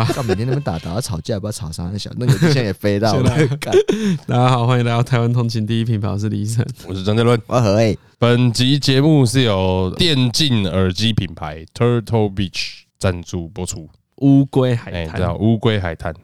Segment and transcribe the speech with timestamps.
[0.00, 3.30] 啊，到每天那边打打吵架，不知道吵啥，那小那个现在也飞到了。
[4.26, 7.98] 大家好，欢迎来到台湾通勤第一品牌，我是李晨，我是张杰伦，我何诶。
[8.18, 13.90] 本集节目是由电竞耳机品牌 Turtle Beach 赞助播出。
[14.16, 16.14] 乌龟海滩，叫乌龟海滩，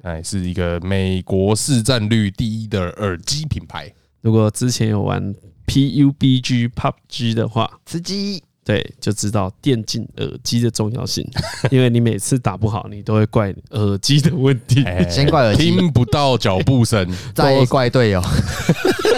[0.00, 3.92] 哎，是一个美国市占率第一的耳机品牌。
[4.22, 5.34] 如果之前有玩
[5.66, 8.42] PUBG、PUBG 的话，吃鸡。
[8.66, 11.24] 对，就知道电竞耳机的重要性，
[11.70, 15.70] 因为你每次打不好，你都会怪耳机的问题，先怪耳机。
[15.70, 18.20] 听不到脚步声， 再怪队友。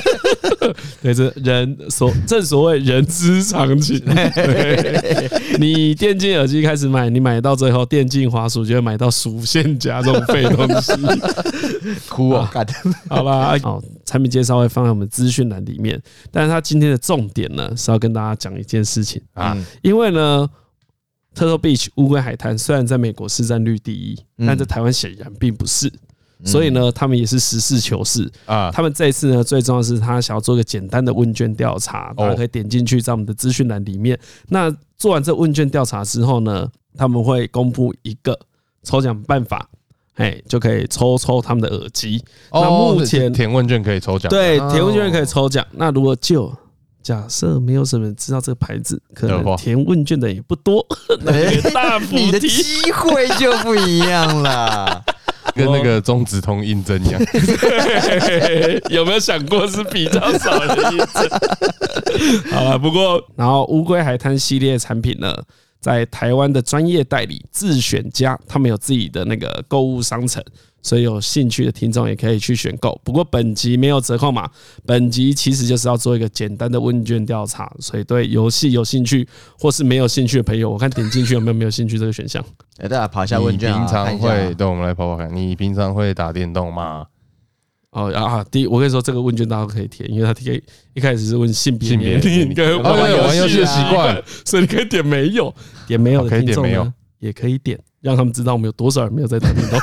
[1.03, 4.01] 对，这人所正所谓人之常情。
[5.59, 10.93] 你电竞耳机开始买，你买到最后，电竞滑鼠就会买到鼠线夹这种废东西，
[12.09, 12.51] 哭啊！
[13.09, 19.21] 好吧，好，产品介绍会放在我们资讯栏里面，但是它今天的重点呢，是要跟大家讲一件事情。
[19.35, 20.49] 啊，因为呢
[21.35, 25.93] ，Turtle Beach 乌龟海滩虽然在美国市占率第一，但在台湾显然并不是，
[26.45, 28.71] 所以呢，他们也是实事求是啊。
[28.73, 34.19] 他们这一次呢，最重要的是他想要做一个简单的问卷调查，大家可以点进去在我们的资讯栏里面。
[34.49, 38.39] 那做完这问卷调查之后呢，他们会公布一个
[38.83, 39.69] 抽奖办法，
[40.15, 42.23] 哎，就可以抽抽他们的耳机。
[42.53, 45.67] 那目前填问卷可以抽奖，对，填问卷可以抽奖。
[45.73, 46.53] 那如果就
[47.03, 50.85] 假设没有什么人知道这个牌子，可能填问卷的也不多，
[51.23, 55.03] 那大幅你的机会就不一样了，
[55.59, 57.21] 跟那个中指通印证一样。
[58.89, 61.29] 有没有想过是比较少的印证？
[62.53, 65.35] 好了，不过然后乌龟海滩系列产品呢，
[65.81, 70.43] 在台湾的专业代理自选家，他们有自己的那个购物商城。
[70.81, 74.49] 所以有兴趣的听众也可以去选购，不过本集没有折扣码。
[74.87, 82.43] 本集其实就是要做一个简单的问卷调查，所以对游戏有兴趣或是没有兴趣的朋友，我看点进去有没有没有兴趣这个选项。
[82.79, 83.73] 哎，大家跑一下问卷。
[83.73, 85.35] 平常会，对，我们来跑跑看。
[85.35, 87.05] 你平常会打电动吗？
[87.91, 90.61] 哦啊，第一，我跟你说，这个问卷大家可以填，因为他填
[90.95, 95.55] 一开始是问性别、年龄跟玩游戏的习惯，所以你可以点没有，
[95.87, 97.79] 点没有的听众呢也可以点。
[98.01, 99.81] 让他们知道我们有多少人没有在打电动，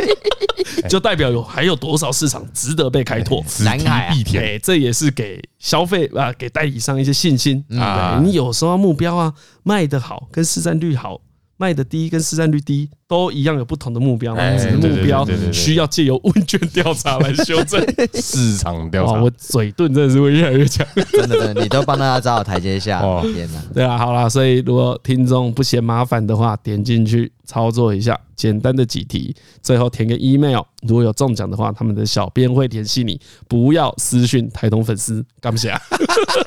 [0.88, 3.44] 就代表有还有多少市场值得被开拓。
[3.60, 8.18] 南海啊，哎，这也是给消费啊，给代理商一些信心啊。
[8.24, 11.20] 你有时候目标啊，卖得好，跟市占率好。
[11.56, 17.80] 卖的低跟市占率低都一样，有不同的目标，只是目标需要借由问卷调查来修正
[18.14, 19.22] 市场调查。
[19.22, 23.00] 我嘴遁真的是会越来越强，真的真的，你都帮大家找好台阶下。
[23.22, 30.62] 天哪，对啊，好啦，所以如果听众不嫌麻烦的话，点进去操作一下，简单的几题，最后填个 email。
[30.82, 35.80] 如果有中奖的话，他们的小编会联系你，不要私讯台东粉丝，干不起啊？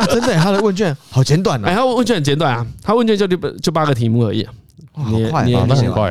[0.10, 1.70] 真的，他的问卷好简短啊！
[1.70, 4.46] 哎，他问卷很简短啊，他问卷就六就八个题目而已。
[5.06, 5.56] 你你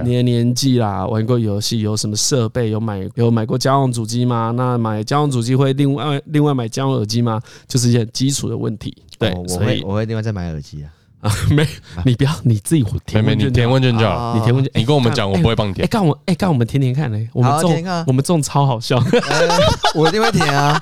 [0.04, 2.70] 你的年纪啦，玩过游戏，有什么设备？
[2.70, 4.52] 有买有买过家用主机吗？
[4.56, 7.40] 那买家用主机会另外另外买家用耳机吗？
[7.66, 8.96] 就是一些基础的问题。
[9.18, 10.90] 对，我会我会另外再买耳机啊。
[11.22, 11.66] 啊，没，
[12.04, 14.34] 你不要你自己填问卷，你填问卷就好。
[14.36, 15.84] 你填问卷，你跟我们讲，我不会帮你填。
[15.84, 19.02] 哎，干我哎干我们填填看嘞，我们中我们中超好笑，
[19.96, 20.78] 我一定会填啊。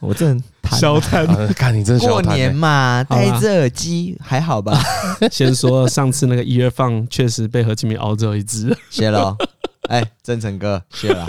[0.00, 0.34] 我这
[0.72, 4.78] 消摊， 看你这过年嘛，戴着耳机还好吧？
[5.30, 9.36] 先说上次那个一月放，确实被何敬明熬走一只，谢了。
[9.88, 11.26] 哎，真诚哥，谢了。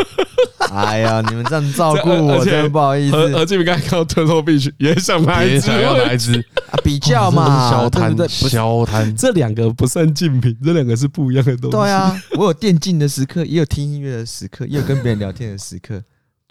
[0.72, 3.16] 哎呀，你们这样照顾我，真的不好意思。
[3.34, 6.40] 何敬明刚才看到 Turtle Beach 也想买一只，要哪一只
[6.70, 6.78] 啊？
[6.84, 11.78] 比较嘛，消摊，消摊，这两个不算竞品，这两个是不一样的东西。
[11.78, 16.02] 对啊，我有电竞的时刻，也有听音乐的时刻，也有跟别人聊天的时刻。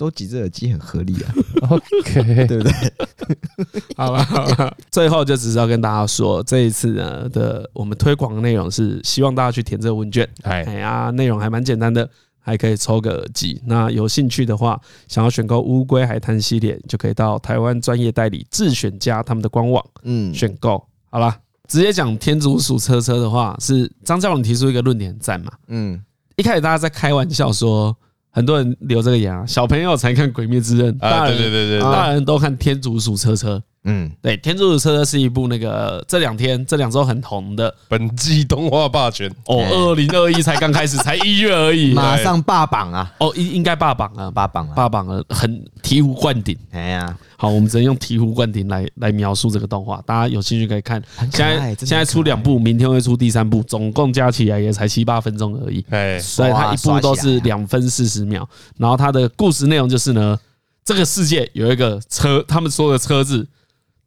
[0.00, 1.34] 都挤着耳机很合理啊
[1.68, 2.72] ，OK， 对不对？
[3.94, 12.08] 好了好了，最后就只是要跟大家说，这一次呢的我们推广的内容是希望大家去填这个问卷，哎呀，内容还蛮简单的，
[12.38, 13.60] 还可以抽个耳机。
[13.66, 20.82] 那有兴趣的话，想要选购乌龟海滩系列，就可以到台湾专业代理智选家他们的官网，嗯，选购。
[21.10, 21.36] 好了，
[21.68, 26.02] 直接讲天竺鼠车车的话，是张教授提出一个论点赞嘛，嗯，
[26.36, 27.94] 一开始大家在开玩笑说。
[28.30, 33.56] 很多人留这个言啊，小朋友才看《鬼灭之刃》，大人对对对对，大人都看《天竺鼠车车》。
[33.84, 39.64] 嗯，对，《天竺鼠车车》是一部那个这两天这两周很红的本季动画霸权哦。
[39.70, 43.10] 二零二一才刚开始，才一月而已，马上霸榜啊！
[43.18, 46.54] 哦，应应该霸榜啊，霸榜了，霸榜了，很醍醐灌顶。
[46.72, 50.02] 哎呀，好，我们只能用醍醐灌顶来来描述这个动画。
[50.04, 51.02] 大家有兴趣可以看。
[51.32, 55.82] 现在现在出两部，明天会出第三部，总共加起来也才七八分钟而已。
[55.88, 58.46] 哎，所以它一部都是两分四十秒。
[58.76, 60.38] 然后它的故事内容就是呢，
[60.84, 63.48] 这个世界有一个车，他们说的车子。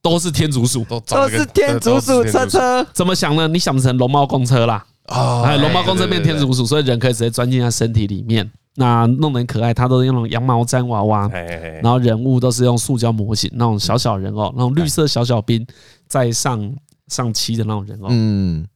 [0.03, 2.85] 都是天竺鼠，都是天竺鼠车车。
[2.91, 3.47] 怎么想呢？
[3.47, 9.73] 你想成龙猫公车啦，啊，还有龙猫公车变天竺鼠，所以人可以直接钻进它身体里面，那弄得很可爱。
[9.73, 11.29] 它都是用那种羊毛毡娃娃，
[11.81, 15.65] 然后人物都是用塑胶模型，那种小小人偶，那种绿色小小兵
[16.05, 16.75] 在上
[17.07, 18.67] 上漆的那种人偶，嗯，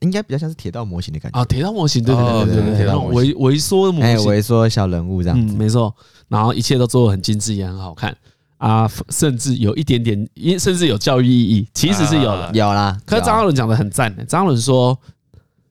[0.00, 1.38] 应该比较像是铁道模型的感觉。
[1.38, 5.94] 啊，铁道模型，对对对对对，那种微微缩的模型，微缩小人物这样子，没错。
[6.26, 8.16] 然后一切都做的很精致，也很好看。
[8.56, 10.28] 啊，甚至有一点点，
[10.58, 12.98] 甚至有教育意义，其实是有的，有啦。
[13.04, 14.98] 可是张嘉伦讲的很赞的，张嘉伦说，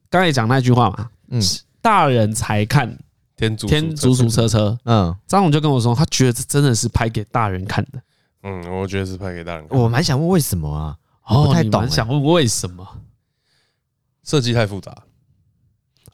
[0.08, 1.42] 刚才讲那句话嘛，嗯，
[1.82, 2.96] 大人才看
[3.36, 8.02] 天竺天竺鼠车车，嗯，张总就跟我说，他觉得这真的是拍给大人看的，
[8.42, 9.78] 嗯，我觉得是拍给大人看。
[9.78, 10.96] 我蛮想问为什么啊？
[11.26, 12.86] 哦，不太懂，想问为什么？
[14.22, 14.94] 设计太复杂。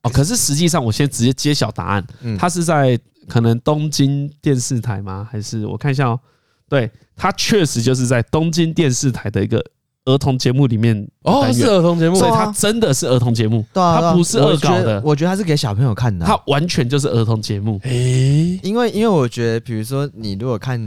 [0.02, 2.06] 哦，可是实际上，我先直接揭晓答案，
[2.38, 5.28] 他是在可能东京电视台吗？
[5.30, 6.18] 还是我看一下哦。
[6.70, 9.62] 对，他确实就是在东京电视台的一个
[10.04, 15.02] 儿童节目里面哦，是儿童节目，所以它真的是儿童节目，它不是恶搞的。
[15.04, 17.78] 我觉得它是给小朋友看的，它完全就是儿童节目。
[17.82, 20.80] 诶，因为因为我觉得，比如说你如果看，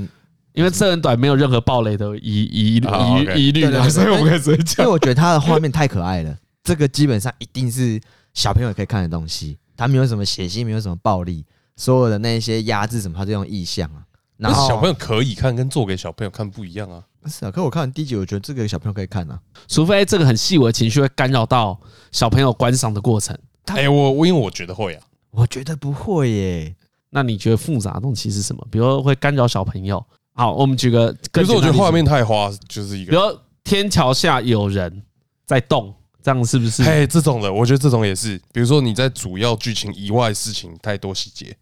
[0.54, 4.86] 因为这很短，没有任何暴雷的疑疑疑疑虑，所以我们可以直接讲。
[4.86, 8.00] 因为我觉得它的画面太可爱了，这个基本上一定是
[8.34, 9.58] 小朋友可以看的东西。
[9.76, 11.44] 他没有什么血腥，没有什么暴力，
[11.76, 14.06] 所有的那些压制什么，它是用意象啊。
[14.38, 17.04] 然后小朋友可以看，跟做给小朋友看不一样啊。
[17.26, 21.80] 是啊，可我看完第一集，我觉得这个小朋友可以看啊，除非这个很细微的情绪会干扰到
[22.12, 23.38] 小朋友观赏的过程。
[23.68, 26.76] 哎，我我因为我觉得会啊，我觉得不会耶。
[27.12, 28.68] 那你觉得复杂的东西是什么？
[28.70, 30.04] 比如说会干扰小朋友。
[30.34, 35.04] 好，我们举个，比如说我觉得画面太花，就是一个，比如说天桥下有人
[35.46, 36.84] 在动，这样是不是？
[36.84, 38.38] 哎，这种的，我觉得这种也是。
[38.52, 41.56] 比如说你在主要剧情以外事情太多细节，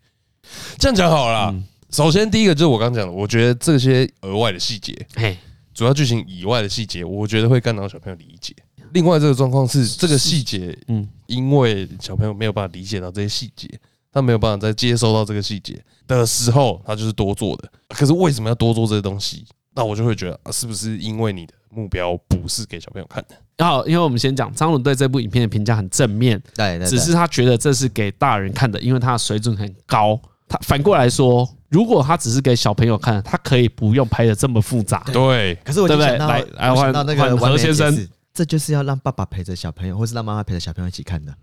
[0.80, 1.56] 这样讲好了啦。
[1.92, 5.38] 首先，第一个就是我刚刚讲的，我觉得这些额外的细节，嘿，
[5.74, 8.56] 主要剧情以外的细节，我觉得会干扰小朋友理解。
[8.94, 13.68] 另外，这个状况是这个细节，嗯，因为小朋友没有办法理解到这些细节，
[14.10, 17.70] 他没有办法再接收到这个细节的时候，他就是多做的。
[17.90, 19.46] 可是为什么要多做这些东西？
[19.76, 23.36] 那我就会觉得，是不是因为你的目标不是给小朋友看的？
[23.58, 30.18] 然后，因为我们先讲张伦对这部影片的评价很正面，对，只是他觉得这是给大人看的，因为他的水准很高。
[30.48, 31.46] 他反过来说。
[31.72, 35.02] 如果他只是给小朋友看，他可以不用拍的这么复杂。
[35.14, 41.34] 对，可是我就想到，来来换到那个何先生，这就是要让爸爸陪着小朋友，或是让妈妈陪着小朋友一起看的。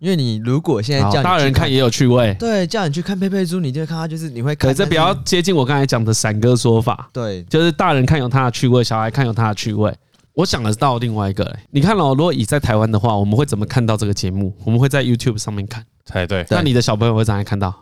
[0.00, 7.08] 因为你如果现在叫大人看也有趣味，对，叫你去看佩佩猪，你就会看他就是你会看，这比较接近我刚才讲的闪哥说法。
[7.12, 9.94] 对，就是大人看有他的趣味，小孩看有他的趣味。
[10.34, 14.52] 我想的是到另外一个，你看哦，如果以在台湾的话，我们会怎么看到这个节目？
[14.64, 16.44] 我们会在 YouTube 上面看，才对。
[16.50, 17.74] 那你的小朋友会怎样看到？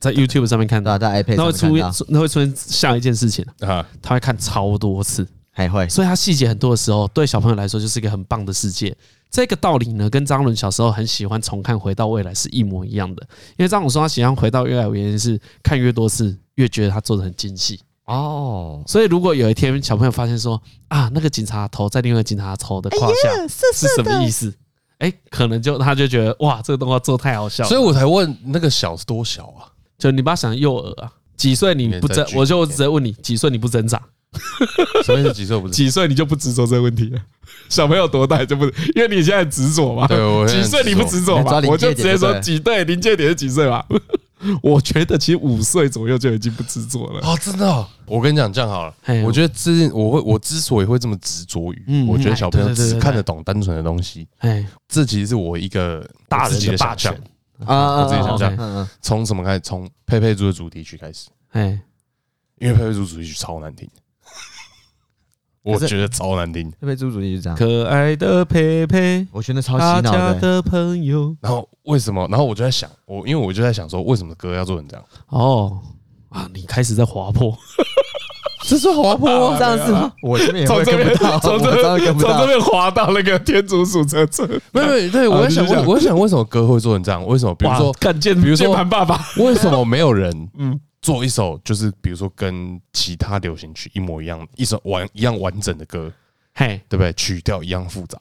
[0.00, 8.96] 在 YouTube 上面看到，在 iPad 那会出现，那会出现下一件事情啊，他会看超多次，还会，所以他细节很多的时候，对小朋友来说就是一个很棒的世界。
[9.30, 13.22] 这个道理呢，跟张伦小时候很喜欢重看《回到未来》是一模一样的。
[13.58, 18.82] 因为张伦说他喜欢《回到未来》，原因是看越多次越觉得他做的很精细哦。
[18.88, 24.52] 所以如果有一天小朋友发现说啊，那个警察头在另外一个警察头的胯下是什么意思？
[24.98, 27.68] 哎，可能就他就觉得哇，这个动画做太好笑了。
[27.68, 29.70] 所以我才问那个小是多小啊？
[30.00, 34.00] 就你不要想幼儿啊，几岁你不增，我就直接问你几岁你不增长？
[35.04, 35.32] 什么意思？
[35.32, 35.68] 几岁不？
[35.68, 37.20] 几岁你就不执着这个问题了？
[37.68, 38.64] 小朋友多大就不？
[38.94, 40.06] 因为你现在执着嘛。
[40.06, 41.60] 对，我几岁你不执着嘛？
[41.68, 43.84] 我就直接说几对临界点是几岁嘛？
[44.62, 47.20] 我觉得其实五岁左右就已经不执着了。
[47.22, 47.86] 哦，真的？
[48.06, 48.94] 我跟你讲这样好了。
[49.24, 54.26] 我觉得之我会我之所以会这么执着于，我觉得小朋友只看得懂单纯的东西。
[54.38, 57.14] 哎，这其实是我一个大人的霸权。
[57.66, 59.60] 啊，我自己想象，从什么开始？
[59.60, 61.28] 从佩佩猪的主题曲开始。
[61.50, 61.80] 哎，
[62.58, 63.88] 因为佩佩猪主题曲超难听，
[65.62, 66.70] 我觉得超难听。
[66.80, 71.36] 佩佩猪主题曲是这样，可爱的佩佩，我觉得超洗脑的朋友。
[71.40, 72.26] 然后为什么？
[72.28, 75.04] 然后我就在想，我因为我就在想说，为什么歌要做成这样？
[75.28, 75.80] 哦，
[76.28, 77.56] 啊，你开始在滑坡。
[78.62, 80.12] 这是滑坡这样子吗？
[80.22, 84.46] 我这边也会跟不到， 从这边从这边滑到那个天竺鼠车车。
[84.72, 87.24] 没有没有，对我在想，我我在想为什么歌会做成这样？
[87.26, 87.54] 为什么？
[87.54, 96.12] 比如说，看键，比如说键盘爸爸，为什么没有人 嗯做一首就是比如说跟其他流行曲一模一样，一首完一样完整的歌？
[96.54, 97.12] 嘿，对不对？
[97.14, 98.18] 曲调一样复杂。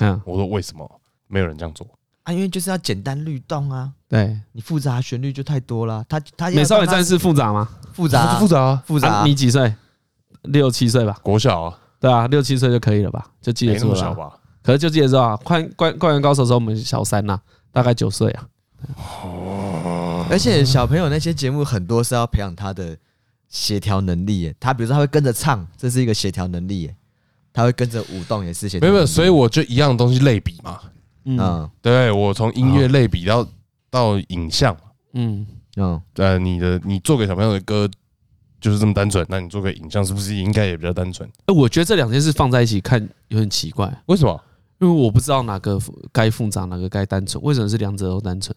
[0.00, 0.90] 嗯，我说为什么
[1.28, 1.86] 没有人这样做
[2.22, 2.32] 啊？
[2.32, 3.90] 因为就是要简单律动啊。
[4.08, 6.02] 对，你复杂旋律就太多了。
[6.08, 7.68] 他他美少女战士复杂吗？
[7.92, 9.24] 复杂复杂复杂。
[9.26, 9.74] 你几岁？
[10.42, 14.32] 六七岁吧，国小啊，对啊，六七岁就可以了吧，就记得住了吧。
[14.62, 18.46] 可是就记得住啊，灌灌灌篮高手的时候我们小三呐，大概九岁啊。
[18.96, 22.96] 哦，而且小朋友那些节目很多是要培养他的
[23.48, 26.96] 协调能力耶，他比如说他会跟着唱，这是一个协调能力耶，
[27.52, 28.86] 他会跟着舞动也是协调。
[28.86, 30.80] 没有没有，所以我就一样东西类比嘛，
[31.24, 33.46] 嗯，对我从音乐类比到
[33.90, 34.76] 到影像，
[35.12, 35.46] 嗯。
[35.76, 37.88] 嗯，呃，你的你做给小朋友的歌
[38.62, 41.28] 就是这么单纯，那你做个影像是不是应该也比较单纯？
[41.46, 44.40] 哎，我觉得这两件事放在一起看有点奇怪，为什么？
[44.80, 45.78] 因为我不知道哪个
[46.12, 48.56] 该复杂，哪个该单纯，为什么是两者都单纯？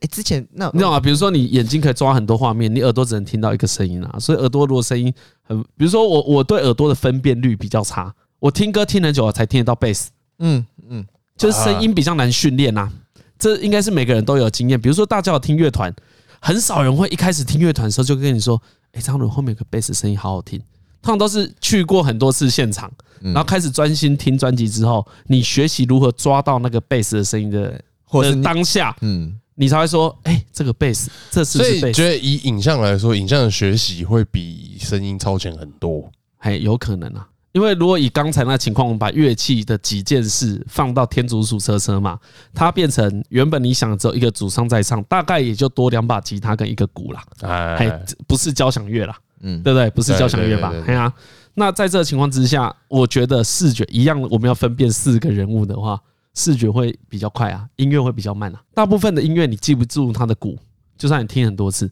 [0.00, 1.00] 哎，之前那你知道吗？
[1.00, 11.04] 比如说你眼睛可以抓很多画面，你耳朵只能听到一个声音啊，所以耳朵如果声音很，比如说我我对耳朵的分辨率比较差，我听歌听很久了才听得到贝斯，嗯嗯，
[11.36, 12.90] 就是声音比较难训练呐。
[13.38, 14.78] 这应该是每个人都有经验。
[14.78, 15.92] 比如说大家有听乐团，
[16.40, 18.60] 很少人会一开始听乐团的时候就跟你说，
[18.92, 20.60] 哎，张伦后面有个贝斯声音好好听。
[21.02, 29.36] 他们都是去过很多次现场，然后开始专心听专辑之后，你学习如何抓到那个贝斯的声音的，或者是当下，嗯。
[29.56, 31.80] 你才会说，哎，这个贝斯，这是不是贝斯？
[31.80, 36.10] 所以觉得以影像来说，影像的学习会比声音超前很多。
[36.38, 42.18] 哎，有可能啊，因为如果以刚才那情况，我们把乐器的几件事放到天竺鼠车车嘛，
[42.54, 47.24] 它变成原本你想只有一个主唱在唱，大概也就多两把吉他跟一个鼓啦。
[47.42, 49.90] 哎，不是交响乐啦，嗯，对不对？
[49.90, 50.72] 不是交响乐吧？
[50.86, 51.12] 哎呀。
[51.54, 56.00] 那在这个情况之下，我觉得视觉一样，我们要分辨四个人物的话。
[56.32, 58.62] 视觉会比较快啊，音乐会比较慢啊。
[58.72, 60.56] 大部分的音乐你记不住它的鼓，
[60.96, 61.90] 就算你听很多次，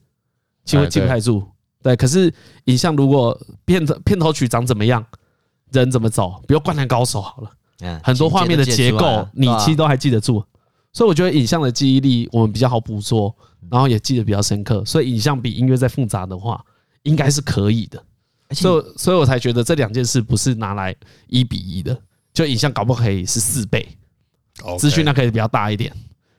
[0.64, 1.44] 其实记不太住。
[1.82, 2.32] 对，可是
[2.66, 5.04] 影像如果片头片头曲长怎么样，
[5.72, 10.44] 人怎么走，比如《灌篮高手》好了，很多画面的结构你其实都还记得住。
[10.92, 13.34] 所以我觉得影像的记忆力我们比较好捕捉，
[13.70, 14.84] 然后也记得比较深刻。
[14.84, 16.64] 所以影像比音乐再复杂的话，
[17.02, 18.02] 应该是可以的。
[18.52, 20.94] 所以所以我才觉得这两件事不是拿来
[21.26, 21.96] 一比一的，
[22.32, 23.86] 就影像搞不可以是四倍。
[24.76, 25.94] 资讯那可以比较大一点，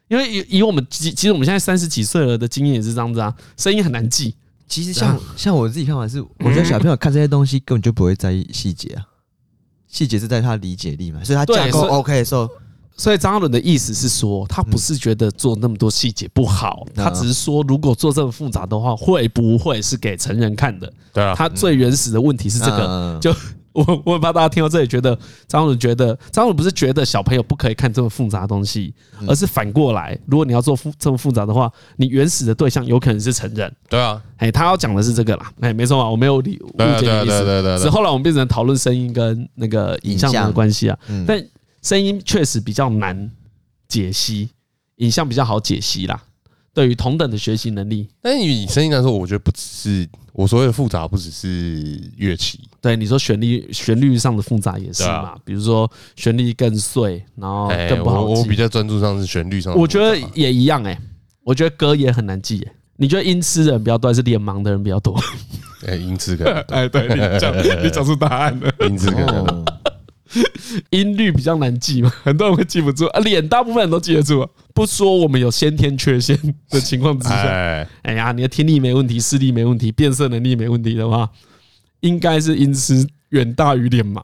[0.10, 4.36] 因为以以我们其其实我们现在三十几岁了的经验也是这样子啊，声音很难记。
[4.68, 9.08] 其实像像我自己看法是，我觉得小朋友看这些东西根本就不会在意细节啊，
[9.90, 12.48] 细节是在他理解力嘛，所以他架构 OK 的时候，
[12.96, 20.94] 所以张嘉伦的意思是说，他不是觉得做那么多细节不好，他只是说如果做这么复杂的话，会不会是给成人看的？
[21.12, 23.36] 对啊，他最原始的问题是这个，就。
[23.74, 28.94] 我 我很怕大家听到这里觉得张总觉得张总不是觉得小朋友不可以看这么复杂的东西，
[29.28, 33.74] 而是反过来，如果你要做复这么复杂的话，你原始的对象有可能是成人。
[33.88, 37.80] 对啊，哎，他要讲的是这个啦，哎，没错啊，我没有理误解的意思。
[37.84, 40.98] 是后来我们变成讨论声音跟那个影像的关系啊，
[41.28, 41.44] 但
[41.82, 43.32] 声音确实比较难
[43.88, 44.50] 解析，
[44.98, 46.22] 影像比较好解析啦。
[46.74, 52.60] 对于同等的学习能力，但以声音来说，我觉得不只是我所谓的复杂，不只是乐器。
[52.82, 55.36] 对你说旋律，旋律上的复杂也是嘛？
[55.44, 58.40] 比如说旋律更碎，然后更不好记。
[58.40, 59.76] 我比较专注上是旋律上。
[59.76, 60.98] 我觉得也一样哎，
[61.44, 62.66] 我觉得歌也很难记。
[62.96, 65.20] 你觉得音痴的人比较多，还是脸盲的人比较多？
[65.88, 66.54] 哎，音痴可能。
[66.70, 68.72] 哎，对你讲，你讲出答案了。
[68.88, 69.66] 音痴可能。
[70.92, 73.20] 音律比较难记嘛， 很多人会记不住啊。
[73.22, 76.38] 脸大部分人都记得住，不说我们有先天缺陷
[76.70, 81.30] 的情况之下，哎呀，你的听力没问题，视力没问题，辨色能力没问题的话，
[82.02, 84.22] 应该是音痴远大于脸盲。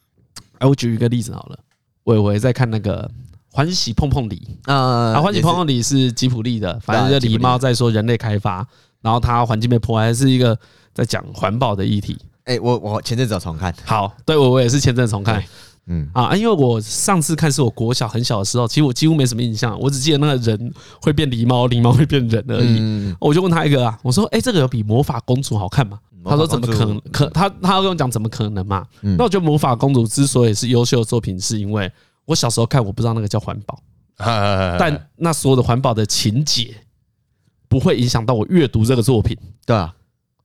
[0.58, 1.58] 哎，我举一个例子好了，
[2.04, 3.10] 伟伟在看那个
[3.56, 4.38] 《欢喜碰碰狸》
[4.72, 8.66] 啊，《欢喜碰碰狸》是吉普力的，反正就狸猫在说人类开发，
[9.02, 10.58] 然后它环境被破坏，是一个
[10.94, 12.18] 在讲环保的议题。
[12.46, 15.42] 哎、欸，我我前阵子有重看，好，对我我也是前阵子重看，
[15.86, 20.72] 嗯啊，因为我上次看是我国小很小的时候，其实我几乎没什么印象，我只记得那个人
[21.02, 22.78] 会变狸猫，狸猫会变人而已。
[22.80, 25.98] 嗯、我就问他一个啊，我说，哎、欸，这个有比魔法公主好看吗？
[26.24, 27.00] 他说怎么可能？
[27.12, 28.86] 可他他要跟我讲怎么可能嘛？
[29.00, 31.90] 那我觉得魔法公主之所以是优秀的作品，是因为
[32.24, 33.80] 我小时候看我不知道那个叫环保，
[34.78, 36.74] 但那所有的环保的情节
[37.68, 39.36] 不会影响到我阅读这个作品，
[39.66, 39.92] 对啊。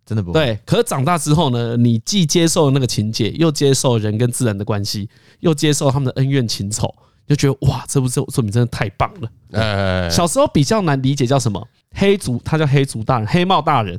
[0.05, 1.77] 真的不对，可是长大之后呢？
[1.77, 5.07] 你既接受那个情节，又接受人跟自然的关系，
[5.39, 6.93] 又接受他们的恩怨情仇，
[7.27, 9.29] 就觉得哇，这部这作品真的太棒了。
[9.53, 11.65] 哎小时候比较难理解叫什么
[11.95, 13.97] 黑族，他叫黑族大人，黑帽大人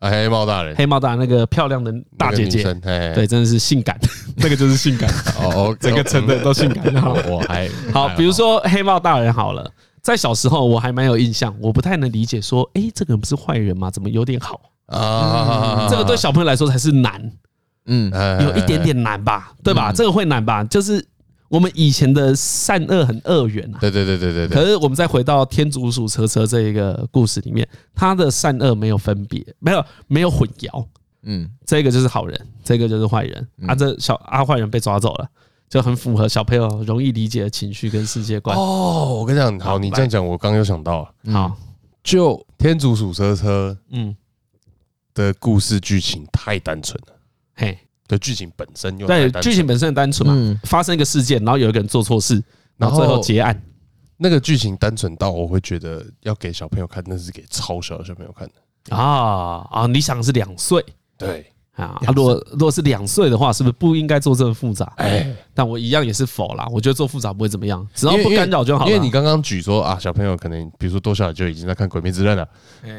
[0.00, 2.64] 啊，黑帽大人，黑帽大人那个漂亮的大姐姐，
[3.14, 3.96] 对，真的是性感，
[4.36, 6.92] 那个就是性感哦， 整个城的都性感。
[7.30, 13.90] 我还好，比如说黑帽大人好了，在小时候我还蛮有印象，我不太能理解说，哎，这个人不是坏人吗？
[13.90, 14.60] 怎么有点好？
[14.92, 17.32] 啊，这个对小朋友来说才是难，
[17.86, 19.92] 嗯，有一点点难吧，对吧？
[19.92, 20.62] 这个会难吧？
[20.64, 21.04] 就是
[21.48, 24.48] 我们以前的善恶很二元啊，对对对对对。
[24.48, 30.86] 可是我们再回到天竺鼠车车这一个故事里面，他的善恶没有分别，没有没有混淆，
[31.24, 33.74] 嗯，这个就是好人，这个就是坏人啊。
[33.74, 35.26] 这小阿坏人被抓走了，
[35.68, 38.56] 就很符合小朋友容易理解的情绪跟世界观。
[38.56, 41.56] 哦，我跟你讲，好，你这样讲，我刚刚有想到，好，
[42.02, 44.16] 就天竺鼠车车，嗯。
[45.14, 47.14] 的故事剧情太单纯了，
[47.54, 47.78] 嘿，
[48.08, 52.42] 的剧情本身又对剧情本身很单纯嘛，发生一个事件，然后有一个人做错事，
[52.76, 53.62] 然后最后结案，
[54.16, 59.86] 那个剧情单纯到我会觉得要给小朋友看，那是给超小的小朋友看的啊啊！
[59.86, 60.84] 你想是两岁？
[61.16, 61.51] 对。
[61.76, 64.92] 啊，如果如果是两岁的话，是不是不应该做这么复杂？
[64.96, 66.68] 哎，但我一样也是否啦。
[66.70, 68.86] 我觉得做复杂不会怎么样，只要不干扰就好。
[68.86, 72.46] 因为你刚刚举说啊，小朋友可能比如说多小就已经在看《鬼灭之刃》了，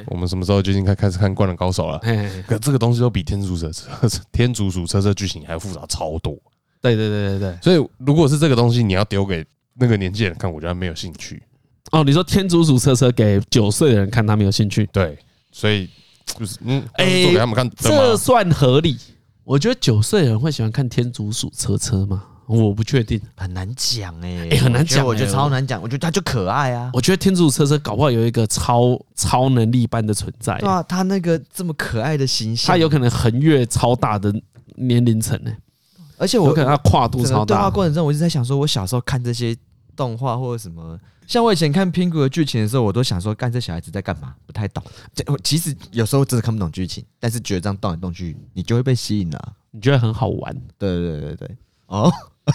[0.07, 1.99] 我们什么时候就已经开开始看《灌篮高手》了？
[2.47, 6.35] 可这个东西都比天竺鼠车车天竺鼠车车剧情还要复杂超多。
[6.81, 11.41] 对对对对对，所以如果是这个东西，你要丢给那个年纪人看，我觉得没有兴趣。
[11.91, 14.85] 哦，你说天竺鼠车车给九岁的人看，他没有兴趣？
[14.91, 15.17] 对，
[15.51, 15.87] 所以
[16.25, 18.97] 就是嗯，做给他们看，这算合理。
[19.43, 22.23] 我觉得九岁人会喜欢看天竺鼠车车吗？
[22.45, 25.81] 我不确定，很难讲哎，哎，很难讲，我觉得超难讲。
[25.81, 26.91] 我觉得它就可爱啊。
[26.93, 30.57] 我觉得天竺鼠车车搞不好有一个超超能力般的存在。
[30.59, 34.33] 对啊，它那个这么可爱的形象，它有可能横越超大的
[34.75, 35.51] 年龄层呢。
[36.17, 37.45] 而且我可能它跨度超大。
[37.45, 39.55] 对话过程中，我一直在想说，我小时候看这些
[39.95, 40.99] 动画或者什么。
[41.27, 44.35] 像我以前看 Pingu 的剧情的时候，我都想说，干这小孩子在干嘛？
[44.45, 44.83] 不太懂。
[45.13, 50.55] 这其实有时候真的看不懂剧情，但是觉得这样动来动去，你就会被吸引了、啊，你觉得很好玩。
[50.77, 52.11] 对对对对哦，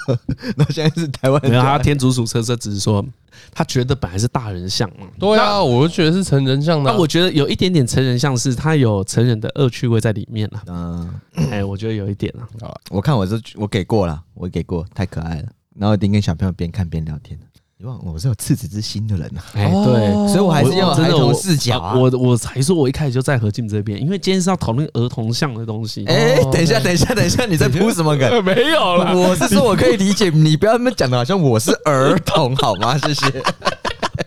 [0.57, 1.41] 那现在是台湾。
[1.43, 3.05] 没有，他天竺鼠车车只是说，
[3.53, 5.07] 他觉得本来是大人像嘛。
[5.19, 6.95] 对啊，我就觉得是成人像的、啊。
[6.95, 10.63] 那我觉得有一点点成人像是，他有成人的恶趣味在里面了。
[10.67, 11.21] 嗯，
[11.51, 12.43] 哎，我觉得有一点了。
[12.67, 15.49] 啊，我看我是我给过了，我给过，太可爱了。
[15.77, 17.39] 然后一定跟小朋友边看边聊天。
[17.81, 21.95] 你忘我是有赤子之心的人啊，哎，对，所以我还是要孩童视角啊。
[21.95, 26.05] 我我才说，我一开始就在何静这边，因为今天是要讨论儿童像的东西。
[26.07, 28.29] 哎，等一下，等一下，等一下，你在铺什么梗？
[28.45, 32.99] 没有了，我是说我可以理解，你不要那么讲的好像我是儿童好吗？
[32.99, 33.43] 谢谢。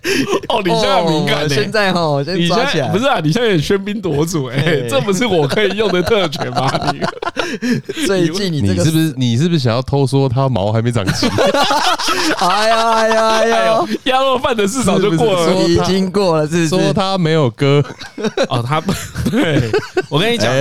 [0.49, 2.89] 哦，你现在敏感，现在哈，我先抓起来。
[2.89, 6.71] 不是啊，你现在也喧宾夺主，哎，这不是我可以用的特权吗？
[8.07, 11.27] 最近你你是不是你是不是想要偷说他毛还没长齐？
[12.39, 17.83] 哎呀哎呀哎呀，鸭肉饭的市场就过了，已经过了，是说他没有割
[18.49, 18.91] 哦，他不
[19.29, 19.69] 对。
[20.09, 20.51] 我跟你讲，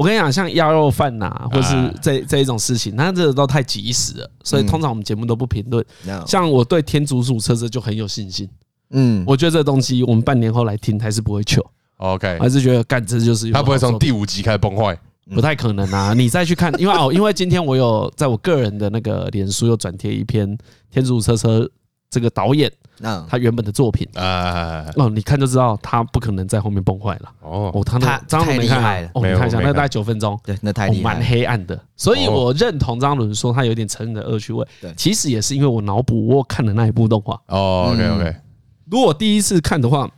[0.00, 5.84] 我跟你讲，像鸭肉饭呐，或是这这一种事情，那这个都太及时了，所以通常我们节目都不评论。
[6.26, 8.48] 像我对天竺鼠车车就很有信心。
[8.92, 11.62] 嗯，我觉得这个东西我们半年后来听还是不会糗。
[11.98, 14.98] OK，还是觉得干这就是他不会从第五集开始崩坏，
[15.34, 16.14] 不太可能啊！
[16.16, 20.56] 你再去看，因为哦，因为今天我有在我个人的那个脸书又转贴一篇
[20.90, 21.70] 天竺鼠车车
[22.08, 22.72] 这个导演，
[23.28, 27.32] 他原本的作品啊，哦，你看就知道他不可能在后面崩坏了。
[27.40, 31.80] 哦，他那张伦没看，哦，你看一下，那大概九分钟，对，那太厉害，蛮黑暗的。
[31.96, 34.66] 所以我认同张伦说他有点成人的恶趣味。
[34.80, 37.40] 对，其实也是因为我脑补我看的那一部动画。
[37.46, 38.36] 哦，OK OK。
[38.90, 40.10] 如果第一次看的话，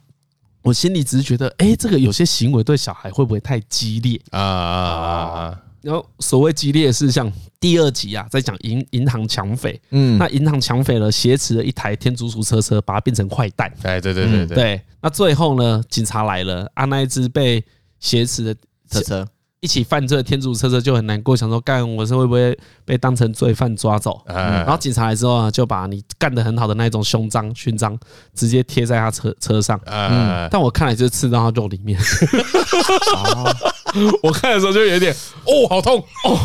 [0.63, 5.59] 我心里只是觉得，哎，这个有些行为对小孩会不会太激烈啊！
[5.83, 13.73] 然后所谓激烈是像第二集啊，在讲银银行抢匪，嗯，那银行抢匪呢，挟持了一台天竺鼠车车，把它变成坏蛋。
[13.83, 14.81] 哎，对对对对，对。
[15.01, 17.63] 那最后呢，警察来了，啊，那一只被
[17.99, 18.55] 挟持的
[18.89, 19.29] 车车。
[19.61, 24.21] 一起犯罪的天竺鼠车车就很难过，想说干我是会不会被当成罪犯抓走？
[24.27, 27.97] 然后警察来之后啊，就把你干得很好的那种胸章勋章
[28.35, 29.81] 直接贴在他车车上。
[29.85, 31.97] 嗯，但我看来就是刺到他肉里面。
[34.23, 35.13] 我看的时候就有点
[35.45, 36.39] 哦，好痛哦。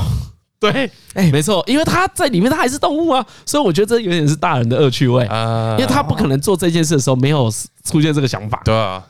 [0.60, 5.76] 对，哎，没错，因为他在里面，他还是动物啊，所以我觉得这有点是大人的恶趣味啊。
[5.78, 7.52] 因为他不可能做这件事的时候没有
[7.84, 8.62] 出现这个想法。
[8.66, 9.06] 对啊。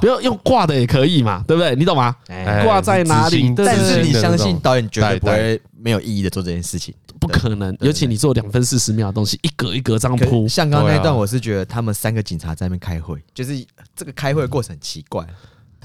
[0.00, 1.76] 不要用挂的也可以嘛，对不对？
[1.76, 2.16] 你懂吗？
[2.64, 3.52] 挂在哪里？
[3.54, 7.76] 但是你相信导演绝对不会没有意义的做这件事情，不可能。
[7.80, 10.48] 尤其你做两分四十秒的东西，一格一格这样铺。
[10.48, 13.52] 像刚刚那段，我是觉得他们三个警察在那边开会，就是
[13.94, 15.22] 这个开会的过程很奇怪，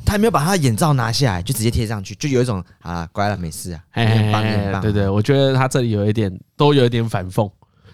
[0.05, 4.81] 他还没有把他的眼罩拿下来，就直接贴上去，就有一种啊，乖了，没事啊，很棒很棒。
[4.81, 7.51] 对对，我觉得他这里有一点都有一点反讽，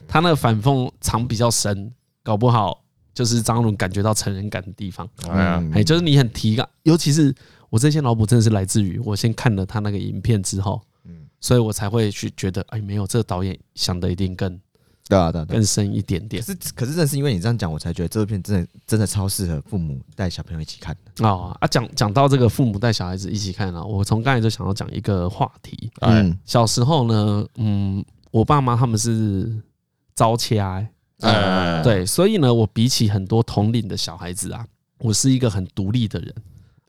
[0.08, 1.92] 他那个反讽藏比较深，
[2.24, 2.82] 搞不好。
[3.14, 5.10] 就是张伦感觉到成人感的地方，
[5.74, 7.34] 哎，就是你很提感，尤其是
[7.70, 14.60] 我这些脑补真的是来自于我先看了他那个影片之后，嗯，所以我才会去觉得，哎，没有这个导演想的一定更
[15.08, 16.42] 对啊，对，更深一点点。
[16.44, 21.68] 可是，可是正是因为你这样讲，我才觉得这部片真的真的超适合父母带小朋友一起看的啊啊！
[21.68, 29.62] 讲讲到这个父母带小孩子一起看啊，我从刚才就想要讲一个话题，嗯，小时候呢，嗯，我爸妈他们是
[30.16, 30.86] 招掐。
[31.22, 34.68] 呃，对，所以呢，我比起很多同龄的小孩子啊，
[35.00, 36.36] 我是一个很独立的人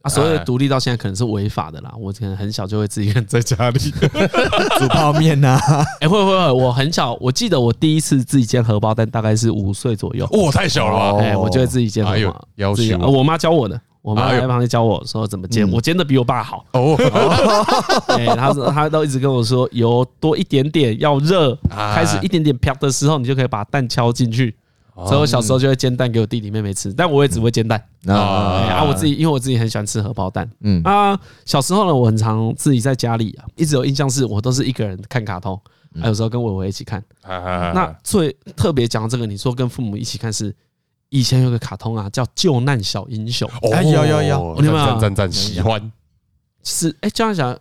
[0.07, 0.09] 啊。
[0.09, 1.93] 所谓独立到现在可能是违法的啦。
[1.99, 3.79] 我可能很小就会自己一个人在家里
[4.79, 5.59] 煮泡面呐。
[6.01, 10.27] 哎，会会会，我很小，我记得我第一次自己煎荷包蛋大概是五岁左右。
[10.33, 11.25] 哇，太小了吧？
[11.25, 13.81] 哎，我就会自己煎荷包，要求我妈教我的。
[14.03, 16.65] 我妈在旁边教我说怎么煎，我煎的比我爸好。
[16.75, 16.95] 哦，
[18.07, 24.55] 哎，他说他都一直跟我说油多一点点，要热，开始一点点飘的时候，你就可以把蛋敲进去。
[25.05, 28.15] 所以我小时候就会煎蛋给我弟弟妹妹吃，但我也只会煎蛋啊。
[28.15, 30.51] 啊，我自己因为我自己很喜欢吃荷包蛋。
[30.61, 35.61] 嗯啊，小时候呢，我很常自己在家里啊，一直有印象是我都是一个人看卡通，
[36.01, 37.05] 还有时候跟伟伟一起看。
[37.23, 40.55] 那最特别讲这个，你说跟父母一起看是
[41.11, 43.47] 以前有个卡通啊，叫《救难小英雄》。
[43.61, 45.93] 哦，有有有，你们赞赞喜欢。
[46.65, 47.55] 是哎，救难小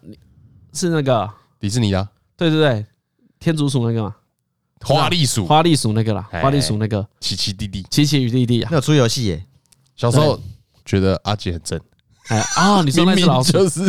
[0.71, 2.08] 是那个迪士尼的。
[2.38, 2.86] 对对对，
[3.39, 4.15] 天竺鼠那个嘛。
[4.86, 7.06] 花栗鼠，花栗鼠那个啦，花栗鼠那个。
[7.19, 9.43] 奇奇弟弟，奇奇与弟弟啊，没有出游戏耶。
[9.95, 10.39] 小时候
[10.86, 11.80] 觉得阿杰很正，
[12.28, 13.82] 哎啊，你说那只老鼠就是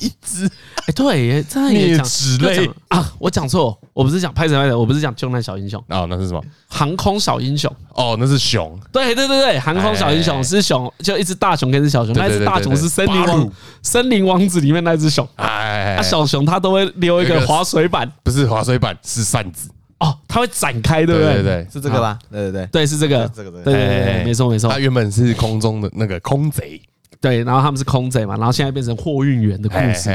[0.00, 0.46] 一只，
[0.86, 2.70] 哎，对，这样也讲纸类。
[2.88, 5.82] 啊，我讲错，我不是讲拍什么的，我不是讲救难小英雄。
[5.88, 6.40] 哦，那是什么？
[6.68, 7.74] 航空小英雄。
[7.94, 19.70] 哦，那是熊，对对对对，航空小英雄是熊，就一只大熊跟一只小熊，那只大熊是森林王森林王子里面那只熊，哎，小熊它都会溜一个滑水板，不是滑水板，是扇子。
[20.00, 21.34] 哦，它会展开，对不对？
[21.34, 22.18] 对对，是这个吧？
[22.30, 24.70] 对对对，对是这个，这个对对对，没错没错。
[24.70, 26.80] 它原本是空中的那个空贼，
[27.20, 30.10] 对，然后他们是空贼嘛，然后现在变成货运员的故事。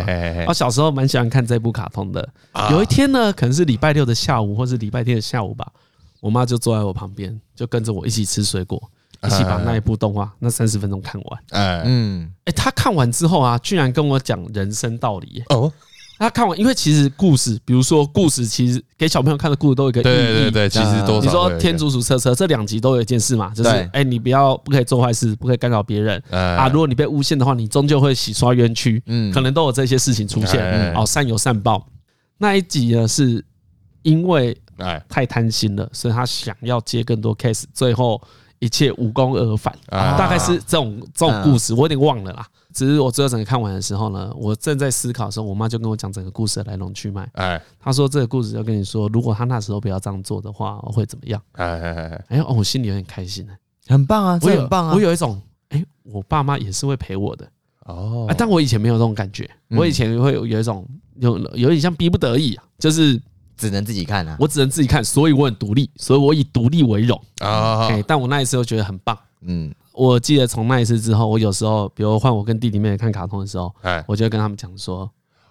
[0.47, 2.27] 我小时候蛮喜欢看这部卡通的。
[2.69, 5.65] 有一天呢，可能是礼拜六的下午，或是礼拜天的下午吧，
[6.19, 8.81] 我妈就坐在我旁边，就跟着我一起吃水果，
[9.25, 11.39] 一起把那一部动画那三十分钟看完。
[11.51, 15.41] 哎，嗯，哎，她看完之后啊，居然跟我讲人生道理。
[15.49, 15.71] 哦。
[16.19, 20.03] 他看完，因为其实故事，比如说故事，其实给小朋友看的故事都有一个意义。
[20.03, 26.67] 对对对，其实都你说天竺鼠车车这两集都有一件事嘛，就是哎，你不要不可以做坏事，不可以干扰别人啊。
[26.67, 29.01] 如果你被诬陷的话，你终究会洗刷冤屈。
[29.05, 30.93] 嗯，可能都有这些事情出现。
[30.93, 31.87] 哦，善有善报。
[32.37, 33.41] 那一集呢，是
[34.01, 34.55] 因为
[35.07, 38.21] 太贪心了，所以他想要接更多 case，最后
[38.59, 39.73] 一切无功而返。
[39.89, 42.45] 大概是这种这种故事，我有点忘了啦。
[42.73, 47.27] 只是我最后整个看完的时候呢，我正在思考的时候，我妈就跟我讲整个故事的来龙去脉。
[47.33, 51.41] 哎，她说这个故事要跟你说，如果她那时候不要这样做的话，会怎么样？
[51.53, 53.53] 哎哎哎哎，哦，我心里有点开心呢，
[53.87, 54.93] 很棒啊，这很棒啊。
[54.93, 57.49] 我有一种，哎，我爸妈也是会陪我的
[57.85, 58.31] 哦。
[58.37, 63.19] 但我以前没有这种感觉，我以前会有有一种有有点像逼不得已啊，就是
[63.57, 67.87] 只能自己看啊，我只能自己看，所以我很独立，所以我以独立为荣啊。
[67.87, 69.73] 哎，但我那一次又觉得很棒，嗯。
[69.99, 73.69] 我记得从那一次之后，我有时候，比如换我跟弟弟妹妹看卡通的时候，
[74.07, 75.09] 我就会跟他们讲说：“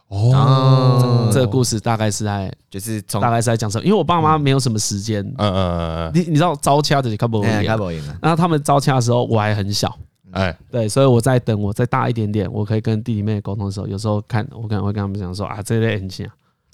[0.09, 3.85] 哦，这个故事大概是在，就是大概是在讲什么？
[3.85, 8.03] 因为我爸妈没有什么时间，嗯嗯嗯，你你知道招掐的看不赢，看不赢。
[8.23, 9.95] 然后他们招掐的时候，我还很小，
[10.31, 16.27] 哎，对，所以我在等我再大一点点，我可以跟弟弟妹妹沟通的时候，有时候看我可能会跟他们讲说啊，这类很像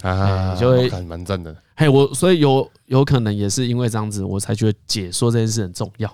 [0.03, 1.53] 啊，就会蛮赞的。
[1.77, 6.09] 嘿，我所以有有可能也是因为这样子，我才觉得解说这件事很重要。”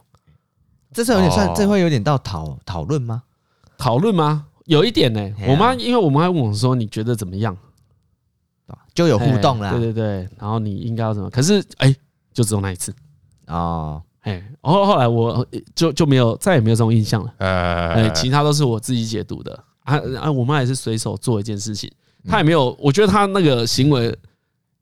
[0.92, 3.22] 这是有点算，这会有点到讨讨论吗？
[3.79, 4.46] 讨论吗？
[4.66, 5.31] 有一点呢。
[5.48, 7.57] 我妈，因为我妈还问我说：“你觉得怎么样？”
[8.94, 9.70] 就有互动了。
[9.70, 11.31] 对对对，然后你应该要怎么？
[11.31, 11.94] 可是哎，
[12.33, 12.92] 就只有那一次
[13.46, 14.03] 哦。
[14.22, 17.33] 哎，然后后来我就就没有再也没有这种印象了。
[17.38, 19.55] 哎，其他都是我自己解读的。
[19.85, 21.90] 啊啊，我妈也是随手做一件事情，
[22.29, 24.14] 她也没有，我觉得她那个行为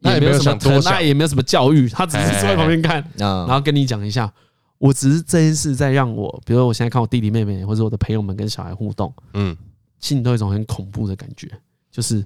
[0.01, 4.31] 也没有什么多，她也没有什么教育，她只是坐在旁边看，然后跟你讲一下。
[4.79, 9.57] 我只是这件事在让我，比如说我现在看我弟弟妹妹或者我的朋友们跟小孩互动，嗯，
[10.01, 11.51] 心里都有一种很恐怖的感觉，
[11.91, 12.25] 就是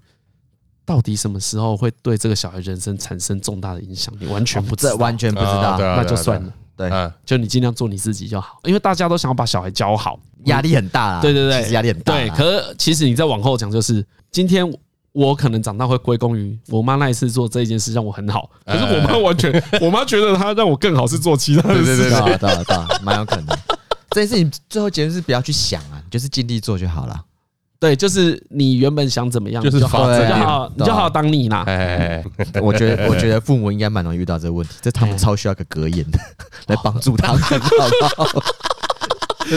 [0.85, 4.15] 到底什么时候会对这个小孩人生产生重大的影响？
[4.21, 6.91] 你完全不知道，完全不知道，那就算了，对，
[7.25, 12.29] 就你尽量做你自己就好，因为大家都想要把小孩教好，压力很大，对对对，压力很大，对。
[12.31, 14.71] 可是其实你再往后讲，就是今天。
[15.12, 22.25] 我可能长大会归功于我妈那一次做这一件事让我很好，可是我妈完全， 我妈觉得她让我更好是做其他的事情。
[22.25, 23.57] 对对对，对蛮有可能。
[24.11, 27.20] 这件事情最后结论是不要去想啊，就是尽力做就好了。
[27.79, 31.64] 对，就是你原本想怎么样，就是好，就好，你就好好当你啦。
[31.66, 32.25] 哎，
[32.62, 36.18] 我觉得，我觉得父母应该蛮容易遇到这个问题，这他们超需要个格言的
[36.68, 38.55] 来帮助他们，好不好？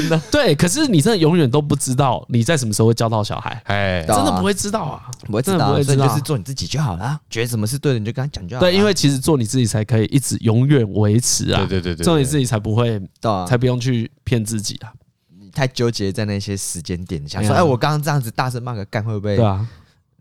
[0.01, 7.17] 真的 对，可是你真的永远都不知道你在什么时候会教到小孩，哎，真的不会知道啊，不会知道，所以就是做你自己就好了。
[7.29, 8.60] 觉得什么是对的，你就跟他讲就好。
[8.60, 13.01] 对，因为其实做你自己才可以一直永远维持啊，对对对对，做你自己才不会，
[13.47, 14.91] 才不用去骗自己啊。
[15.39, 19.38] 你太纠结在那些时间点，想说，哎，我刚刚这样子大声骂个干会不会？
[19.38, 19.65] 对啊，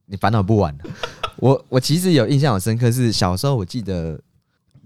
[0.06, 0.72] 你烦恼不完。
[1.38, 4.20] 我我其实有印象很深刻，是小时候我记得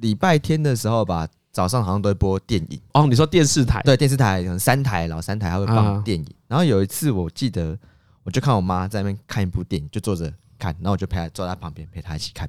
[0.00, 1.28] 礼拜天的时候吧。
[1.58, 3.82] 早上好像都会播电影哦，你说电视台？
[3.82, 6.24] 对，电视台可能三台老三台还会放电影。
[6.46, 7.76] 然后有一次我记得，
[8.22, 12.48] 我就看我妈在那边看一部电影，就坐着看，然后我就陪她坐在她旁边陪她一起看。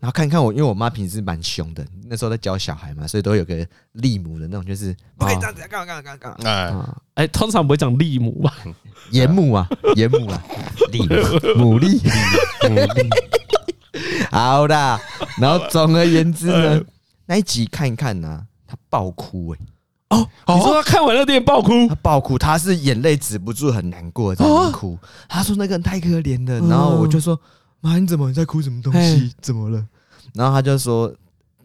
[0.00, 6.98] 然后看看我，因为我妈平时蛮凶的，那时候在教小孩嘛，所以都有个厉母的那种，就是不可以这样子，干嘛干嘛干嘛干嘛。
[7.16, 8.54] 哎哎，通常不会讲厉母吧？
[9.12, 10.42] 严母啊，严母啊，
[10.90, 11.00] 厉
[11.54, 12.00] 母厉
[12.64, 13.10] 母厉。
[14.32, 14.98] 好的，
[15.38, 16.82] 然后总而言之呢。
[17.28, 20.16] 那一集看一看呢，他爆哭哎、欸！
[20.16, 24.98] 哦，你说他看完了电影爆哭，他爆哭，他是眼泪止不住，很难过在那哭。
[25.28, 27.38] 他说那个人太可怜了，然后我就说
[27.80, 29.30] 妈，你怎么你在哭什么东西？
[29.42, 29.86] 怎么了？
[30.32, 31.14] 然后他就说，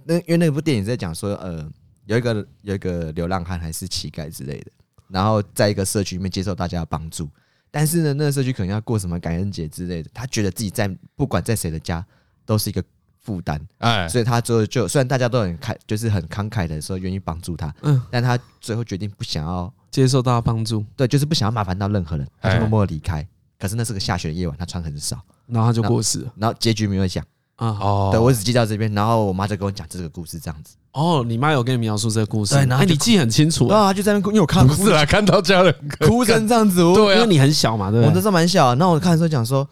[0.04, 1.66] 那因为那部电影在讲说，呃，
[2.08, 4.72] 有一个有一个流浪汉还是乞丐之类的，
[5.08, 7.30] 然后在一个社区里面接受大家的帮助，
[7.72, 12.06] 但是呢，那个社区可能要过什么感恩节之类的，他觉得自己在不管在谁的家
[12.46, 12.84] 都是一个
[13.24, 23.26] 负担，哎，所以他最后就虽然大家都很开，就是很慷慨的说愿意帮助他，嗯，但他最后决定不想要接受到帮助，对，就是不想要麻烦到任何人，他就默默离开。
[23.60, 27.24] 可是那是个下雪的夜晚，他穿很少，然后他就过世了，然后结局没有讲。
[27.56, 30.76] 啊，哦，对我只记到这边，然后我妈就跟我讲这个故事这样子。
[30.92, 33.68] 哦，你妈有跟你描述这个故事，对，然后你记很清楚。
[33.68, 39.66] 啊，就在那因为我看不是啊，看到家人哭成这样子，对，因为你很小嘛，对，我那时候蛮小，那我看的时候讲说，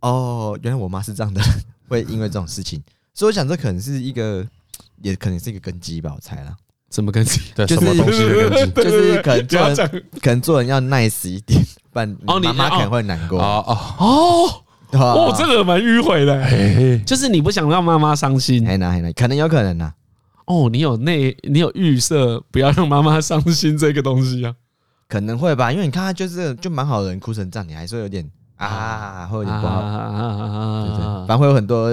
[0.00, 1.50] 哦，原来我妈是这样的人，
[1.90, 2.82] 会因为这种事情。
[3.12, 4.46] 所以我想，这可能是一个，
[5.02, 6.56] 也可能是一个根基吧，我猜啦。
[6.90, 7.40] 什么根基？
[7.54, 8.82] 就是什么东西的根基？
[8.82, 11.60] 就是可能做人，可能做人要 nice 一点，
[11.92, 13.38] 不然妈妈可能会难过。
[13.40, 19.92] 哦哦哦，这个蛮迂回的，就是你不想让妈妈伤心，还能还能，可能有可能呐。
[20.46, 24.52] 哦，你有那，你有预设不要让妈妈伤心这个东西啊？
[25.06, 28.28] 可能会吧，因为你看他就是就蛮好的人，哭成这样，你还是有点
[28.66, 29.80] 啊，会有点不好，
[30.86, 31.90] 对对，反正会有很多。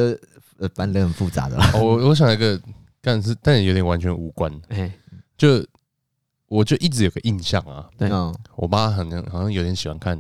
[0.60, 1.56] 呃，反正很复杂的。
[1.80, 2.60] 我我想一个，
[2.99, 4.51] 但是但有点完全无关。
[4.69, 4.91] 哎，
[5.38, 5.63] 就
[6.47, 8.10] 我就一直有个印象啊，对，
[8.56, 10.19] 我妈好像好像有点喜欢看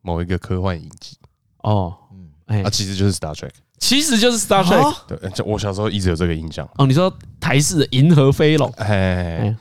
[0.00, 1.16] 某一个科幻影集。
[1.64, 4.96] 哦，嗯，哎，啊，其实就是 Star Trek，其实就是 Star Trek。
[5.08, 6.64] 对，我小时候一直有这个印象。
[6.76, 8.70] 哦，你说台式的《银河飞龙》。
[8.76, 9.52] 哎，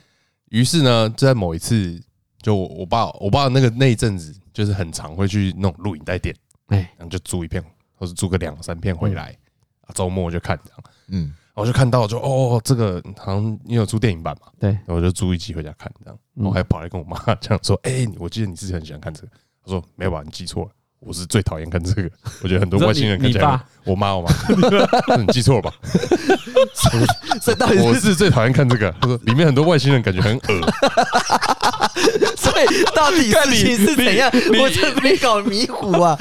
[0.50, 2.00] 于是呢，就在某一次，
[2.48, 6.34] 就我我爸我爸那个那一阵子，就是很常会去那种录影带店，
[6.68, 7.62] 哎，然后就租一片，
[7.94, 9.36] 或是租个两三片回来。
[9.94, 10.80] 周末就看这样，
[11.10, 14.48] 嗯，我就看到就哦，这个好像你有租电影版嘛？
[14.58, 19.28] 对，我就租一集回家看这样，我还跑来跟我妈这样说，哎，我记得你之前很喜欢看这个，
[19.66, 22.10] 他说没有吧，你记错了，我是最讨厌看这个，
[22.42, 24.32] 我觉得很多外星人看起来，我妈我妈，
[25.18, 25.74] 你记错了吧？
[27.84, 30.72] 我是最讨厌看这个，他说里面很多外星人感觉很恶。
[32.38, 34.30] 所以到底事情是怎样？
[34.60, 36.18] 我这边搞迷糊啊！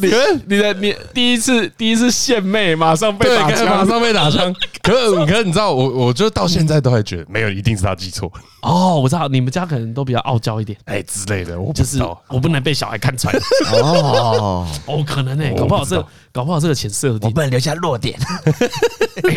[0.00, 4.54] 没有你，你的你第一次第一次献媚，马上被打枪，马上被打枪。
[4.82, 8.30] 可是可是你知道，我我就到现在都还觉得没有，一定是他记错。
[8.62, 11.60] 哦，我知道你们家可能都比较傲娇一点，哎之类的。
[11.60, 13.34] 我就是我不能被小孩看穿。
[13.72, 18.18] 哦 哦，可能诶，搞不好这搞不好这个浅色的，我不能留下弱点。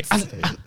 [0.09, 0.21] 按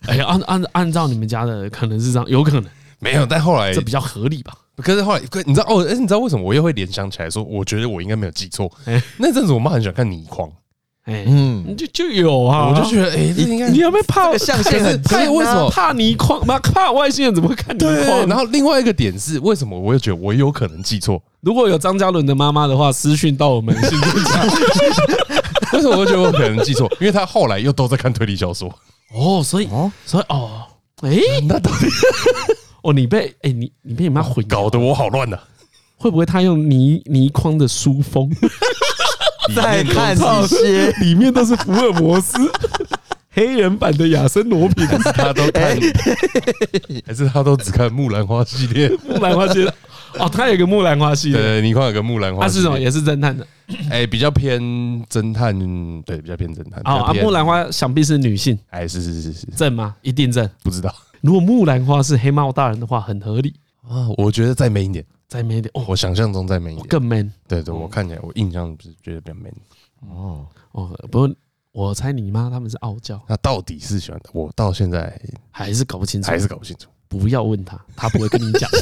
[0.07, 2.65] 哎按按按照你们家的可能是这样，有可能
[2.99, 4.53] 没有，但后来这比较合理吧。
[4.81, 5.85] 可是后来，你知道哦？
[5.89, 8.71] 哎，你知道为什么我又会联想起来说，我觉得我应该没有记错。
[9.19, 10.49] 那阵子我妈很喜欢看倪匡，
[11.05, 16.47] 哎，嗯，就就有啊，我就觉得，哎，你你有没有怕象限很可是为什么怕倪匡？
[16.47, 18.27] 妈怕外星人怎么会看倪匡？
[18.29, 21.21] 然后另外一个点是，为什么我又觉得我有可能记错？
[21.41, 24.11] 如果有张嘉伦的妈妈的话，私讯到我们信件
[25.73, 26.91] 为什么我觉得我可能记错？
[27.01, 28.69] 因为他后来又都在看推理小说。
[29.15, 30.63] 哦，所以哦，所以哦，
[31.03, 31.17] 哎，
[31.49, 31.87] 那到底？
[32.83, 35.39] 哦，你被哎，你你被你妈混搞得我好乱呐！
[35.97, 38.31] 会不会他用倪倪匡的书封
[39.55, 40.91] 再看这些？
[41.01, 42.39] 里面都是福尔摩斯
[43.33, 45.79] 黑人版的亚森罗苹，还是他都看？
[47.07, 48.89] 还是他都只看木兰花系列？
[49.07, 49.73] 木兰花系列
[50.19, 52.79] 哦，他有个木兰花系列，对，倪匡有个木兰花，他是什么？
[52.79, 53.47] 也是侦探的？
[53.91, 54.61] 哎，比较偏
[55.09, 55.57] 侦探，
[56.05, 56.81] 对，比较偏侦探。
[56.83, 59.95] 啊，木兰花想必是女性，哎，是是是是正吗？
[60.03, 60.49] 一定正？
[60.65, 60.93] 不知道。
[61.21, 64.09] 如果木兰花是黑帽大人的话，很合理啊。
[64.17, 65.71] 我觉得再 man 一点，再 man 一点。
[65.75, 67.33] 哦，我想象中再 man 一点，更 man。
[67.47, 69.53] 对对，我看起来，我印象是觉得比较 man。
[70.09, 71.31] 哦哦，不过
[71.73, 73.21] 我猜你妈他们是傲娇。
[73.29, 74.31] 那到底是喜欢的？
[74.33, 76.89] 我到现在还是搞不清楚，还是搞不清楚。
[77.07, 78.71] 不要问他，他不会跟你讲。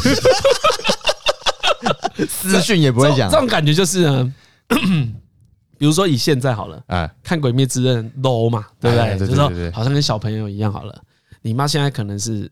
[2.29, 3.31] 私讯也不会讲。
[3.31, 4.35] 这种感觉就是呢，
[5.79, 9.19] 比如说以现在好了，哎，看《鬼灭之刃》low 嘛，对不对？
[9.19, 11.03] 就是说好像跟小朋友一样好了。
[11.49, 12.51] 你妈现在可能是，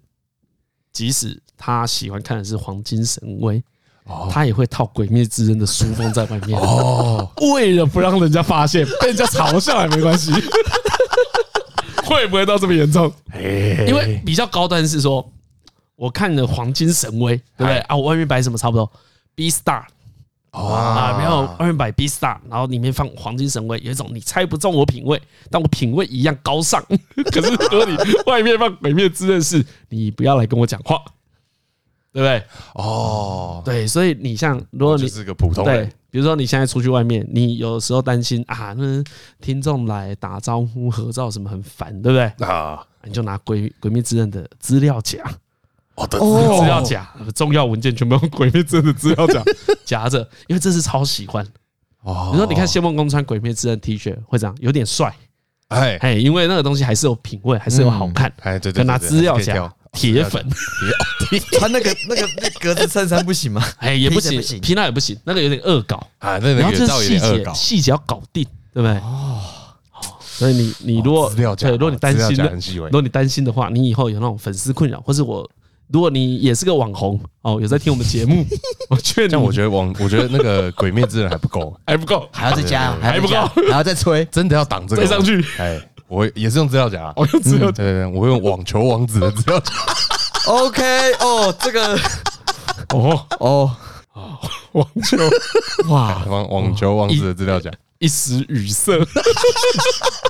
[0.91, 3.63] 即使她喜欢看的是《黄金神威》，
[4.31, 10.33] 她也会套《鬼灭之刃》的书封在外面哦， 为了不让人家发现，被人家嘲笑也没关系。
[12.07, 13.13] 会不会到这么严重？
[13.87, 15.31] 因为比较高端是说，
[15.95, 17.95] 我看了《黄金神威》，对不对啊？
[17.95, 18.91] 我外面摆什么差不多
[19.35, 19.85] ？B Star。
[20.57, 21.19] 哇！
[21.19, 26.83] 然后外面摆 B Star，然后里面放黄金神威，有一种你猜不中我品味，但我品味一样高尚。
[27.31, 30.97] 可是如果你外面放鬼灭之刃，是你不要来跟我讲话，
[32.13, 32.43] 对不对？
[32.75, 39.05] 哦，对，所以你像如果你是个普通人，比如说你现在出去外面，你有时候担心啊，那
[39.41, 42.49] 听众来打招呼、合照什么很烦，对不对？
[42.49, 45.19] 啊，你就拿鬼鬼灭之刃的资料夹。
[45.97, 49.43] 哦，对，资料夹，重要文件全部用鬼灭之刃的资料夹
[49.85, 51.45] 夹着，因为这是超喜欢。
[52.03, 55.15] 哦，比如说你看谢梦工穿鬼灭之刃 T 恤会这样，有点帅。
[55.69, 58.33] 哎哎，因为那个东西还是有品味，还是有好看。
[58.41, 59.73] 哎，对对，跟拿资料夹。
[59.93, 60.47] 铁粉，
[61.53, 63.67] 穿那个那个那格子衬衫不行吗？
[63.79, 66.37] 哎，也不行，皮那也不行，那个有点恶搞啊。
[66.37, 68.95] 那个细节细节要搞定，对不对？
[68.99, 69.41] 哦，
[70.21, 72.37] 所以你你如果对，如果你担心，
[72.85, 75.49] 如果你担心的话，你以后有那种粉丝困扰，或是我，
[75.93, 78.45] 如果你也是个网红哦，有在听我们节目，
[78.91, 83.35] 我劝你，我觉得网，我觉得那个 鬼灭之刃还不够，还不够，还要再加，还不够，
[83.69, 85.07] 还要再吹，真的要挡这个。
[85.07, 85.81] 上去，哎。
[86.09, 89.73] 我也是用资料夹，我 用资料，对对对，我会用网球王子的资料夹。
[90.47, 91.99] OK，哦，这个，
[92.95, 93.27] 哦。
[93.41, 93.77] 哦。
[94.13, 94.39] 哦，
[94.73, 95.19] 网球，
[95.91, 98.93] 哇，网网球王子的资料夹，一时语塞，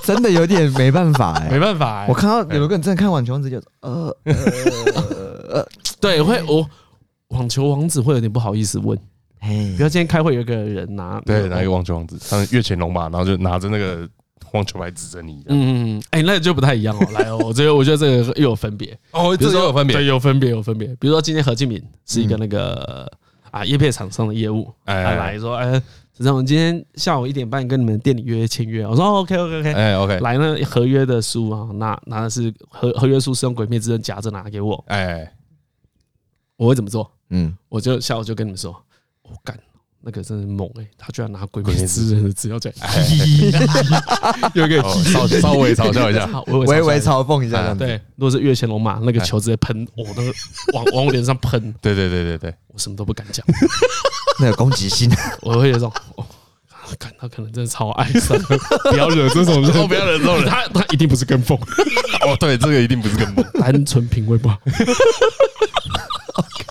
[0.03, 2.07] 真的有点没办法哎，没办法哎。
[2.09, 4.33] 我看到有个人真的看网球王子就，呃呃
[5.47, 5.67] 呃，
[5.99, 6.67] 对，会我
[7.29, 8.97] 网球王子会有点不好意思问，
[9.41, 14.07] 比如今天开会有个人拿，对，拿一个网球王子，像月乾隆嘛，然后就拿着那个。
[14.53, 17.05] 网球拍指着你，嗯嗯，哎，那就不太一样哦。
[17.11, 20.87] 来哦，我觉得我觉得这个又有分别哦，这个有分别，对，有分别有分别。
[21.01, 23.11] 比如说今天何敬敏是一个那个
[23.51, 28.87] 啊叶片厂商的业务，他来说，哎，实际上我们今天下午一点半跟你们店里约签约。
[28.87, 34.81] 我说 OK OK OK，哎 OK，来那合约的书啊，拿拿的是合合约书，是用鬼灭之刃夹着拿给我。
[34.87, 35.29] 哎，
[36.57, 37.09] 我会怎么做？
[37.29, 38.75] 嗯，我就下午就跟你们说，
[39.21, 39.57] 我干。
[39.99, 40.87] 那个真是猛哎！
[40.97, 42.69] 他居然拿鬼灭之刃的资料夹，
[44.53, 47.73] 有个稍 稍微嘲笑一下，微微嘲讽一下。
[47.73, 50.21] 对，如果是月前龙马，那个球直接喷，我都
[50.73, 51.73] 往往我脸上喷。
[51.81, 53.45] 对对对对对，我什么都不敢讲，
[54.39, 55.91] 那个攻击性，我会有种，
[56.97, 58.37] 看他可能真的超爱上，
[58.91, 61.57] 不要惹这种人，不要惹这种人，他他一定不是跟风。
[62.21, 64.57] 哦，对，这个一定不是跟风，单纯品味不好。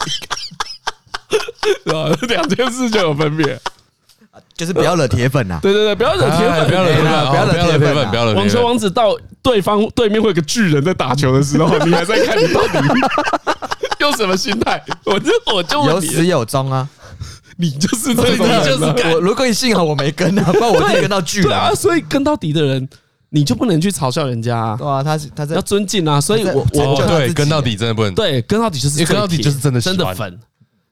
[1.85, 2.09] 是吧？
[2.29, 3.59] 两件事就有分别，
[4.57, 5.59] 就是不要惹铁粉呐。
[5.63, 8.35] 对对对，不要惹铁粉，不要惹铁粉，不要惹铁粉，不要惹。
[8.35, 12.79] 网球王子到对方对面会有个巨人在打球的时候，你还在看，你到底
[14.01, 14.83] 用什么心态？
[15.05, 16.89] 我就我就有始有终啊！
[17.59, 19.21] 你就是这种人，就是我。
[19.21, 21.75] 如果你幸好我没跟啊，不然我就跟到巨人啊。
[21.75, 22.89] 所以跟到底的人，
[23.37, 24.75] 你就不能去嘲笑人家。
[24.77, 26.19] 对啊，他是他是要尊敬啊。
[26.19, 28.15] 所以我我对跟到底真的不能。
[28.15, 30.39] 对，跟到底就是跟到底就是真的真的粉。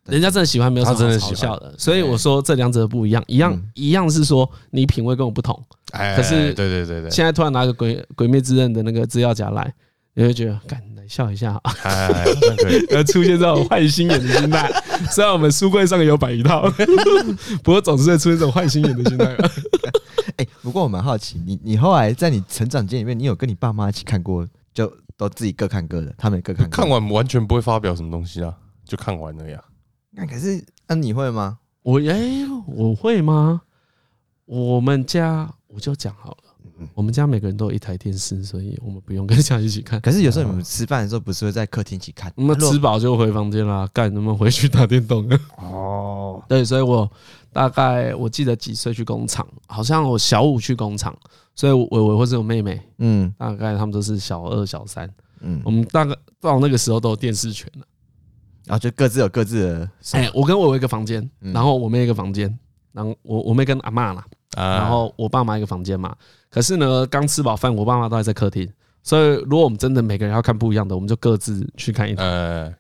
[0.07, 5.59] 人家真的喜欢，没有什么好嘲笑的，所以我说这两者不一样，一样一样是说你品味跟我不同，
[5.91, 9.73] 可是对对对对，现在突然拿个鬼鬼灭之刃的那个资料夹来，
[10.13, 11.61] 你会觉得，干来笑一下，
[12.91, 14.71] 要出现这种坏心眼的心态。
[15.11, 16.69] 虽然我们书柜上有摆一套，
[17.63, 19.37] 不过总是会出现这种坏心眼的心态。
[20.37, 29.63] 哎，不过我蛮好奇，你你后来在你成长间里面，你有跟你爸妈一起看过，就都自己各看各的，他们各看看完完全不会发表什么东西啊，就看完了呀。
[30.11, 31.59] 那可是，那你会吗？
[31.83, 33.63] 我哎，我会吗？
[34.47, 36.54] 我们家我就讲好了，
[36.95, 40.01] 我们家每个人都有一台电视，所以我们不用跟家一起看。
[40.01, 42.33] 可是有时候你们吃饭的时候，不是会在客厅一起看？
[42.37, 45.29] 那么吃饱就回房间啦，干什么回去打电动？
[45.57, 47.11] 哦，对，所以我
[47.53, 51.17] 大概我记得几岁去工厂，好像我小五去工厂，
[51.55, 55.09] 所以我我或者我妹妹，嗯，大概他们都是小二、小三，
[55.41, 57.87] 嗯，我们大概到那个时候都有电视权了。
[58.67, 59.91] 然后就各自有各自的。
[60.13, 62.59] 哎，我跟我有一个房间，然后我妹一个房间，
[62.95, 64.25] 然后我我妹跟阿妈啦，
[64.57, 66.15] 然后我爸妈一个房间嘛。
[66.49, 68.67] 可是呢，刚吃饱饭，我爸妈都还在客厅，
[69.03, 72.73] 所以如果我们真的每个人要看不一样的，我们就各自去看一台，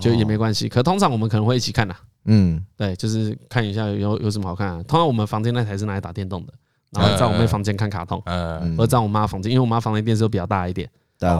[0.00, 0.68] 就也没关系。
[0.68, 1.94] 可通常我们可能会一起看呐，
[2.26, 4.82] 嗯，对，就是看一下有有什么好看啊。
[4.84, 6.52] 通常我们房间那台是拿来打电动的，
[6.90, 10.88] 然后在我妹房间看卡通，嗯，或者在我妈房间，因为我妈房间电视都比较大一点。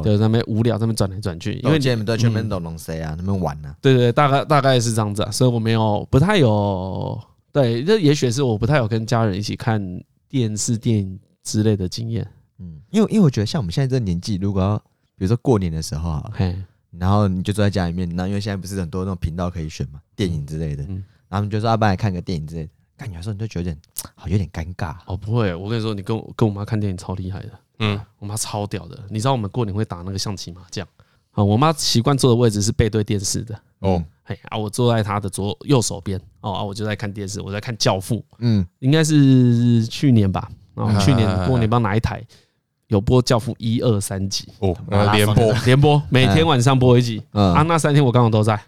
[0.03, 3.15] 对，在那边无聊，在那边转来转去，因为你们都全部都弄谁啊？
[3.19, 3.75] 那边玩呢？
[3.83, 7.21] 对对，大概大概是这样子啊，所以我没有不太有
[7.57, 9.81] 对，这也许是我不太有跟家人一起看
[10.29, 12.23] 电视、电影之类的经验。
[12.59, 14.77] 嗯，因为因为我觉得像我们现在这个年纪，如果要
[15.17, 16.55] 比如说过年的时候，嘿，
[16.91, 20.85] 然后你就坐在家里面，那因为现在不是很多那种频道可以选嘛，电影之类的，
[21.29, 23.75] 然后你就说要不然来看个电影之类的，感觉有时候你就觉得
[24.15, 24.95] 好有点尴尬。
[25.07, 27.51] 哦，不会，我跟你说，你跟我跟我妈看电影超厉害的。
[27.79, 30.87] 嗯，我妈超屌的，你知道我们过年会打那个象棋麻将
[31.31, 31.43] 啊？
[31.43, 42.21] 我妈习惯坐的位置是背对电视的哦，嘿啊，我坐在他的左右手边哦啊，我就在看电视，我在看《教父》，嗯，应该是去年吧，啊，去年过年不知道哪一台
[42.89, 44.77] 有播《教父》一二三集哦，
[45.13, 48.61] 连播连播，每天晚上播一集啊，那三天我刚好都在，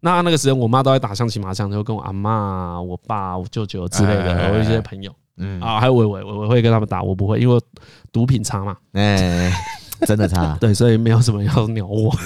[0.00, 5.12] 那那个时间我妈都在打象棋麻将，就跟我阿妈、我爸、我舅舅之类的，我一些朋友。
[5.38, 7.58] 嗯啊，还有伟伟，伟伟会跟他们打，我不会，因为
[8.12, 8.76] 毒品差嘛。
[8.92, 9.50] 哎，
[10.06, 10.54] 真的差。
[10.60, 12.14] 对，所以没有什么要鸟我。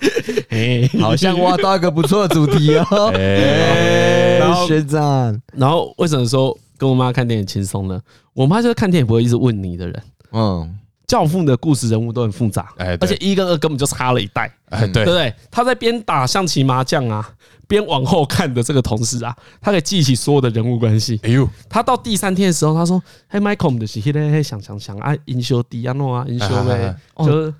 [1.00, 3.12] 好像挖到一个不错的主题哦。
[4.38, 8.00] 然后学长，然后为什么说跟我妈看电影轻松呢？
[8.34, 10.02] 我妈就是看电影不会一直问你的人。
[10.32, 10.78] 嗯。
[11.06, 15.32] 教父的故事人物都很复杂，而且一跟二根本就差了一代，哎，对不对？
[15.50, 17.26] 他在边打象棋麻将啊，
[17.66, 21.18] 边往后看的这个同时啊，他可以记起所有的人物关系。
[21.22, 26.94] 哎呦，他到第三天的时候，他说：“嘿，Michael 的是嘿嘞嘿，想想想啊，英雄迪亚诺啊，英雄呗，
[27.24, 27.50] 就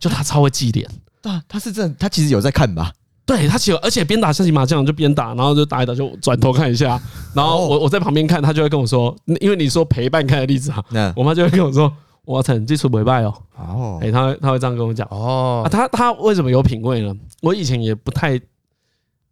[0.00, 0.90] 就他超会记脸。
[1.22, 2.92] 对啊，他是这，他其实有在看吧？
[3.26, 7.00] 对他其实，而且边打象棋麻将就边打，然后就打一打就转头看一下，
[7.34, 11.92] 然后我我在旁边看，他就会跟我说，因为你说陪伴看的例子啊， 我妈就会跟我说。”
[12.28, 13.34] 我操，这出不败哦！
[13.56, 15.62] 哦，哎，他他会这样跟我讲哦。
[15.64, 17.10] 啊，他他为什么有品味呢？
[17.40, 18.38] 我以前也不太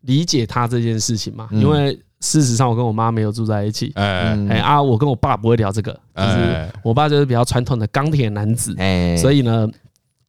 [0.01, 3.93] 理解他这件事情嘛，因为事实上我跟我妈没有住在一起。
[3.97, 8.74] 哎哎啊，我跟我爸不会聊这个，就是我爸就是比较传统的钢铁男子，
[9.18, 9.68] 所以呢。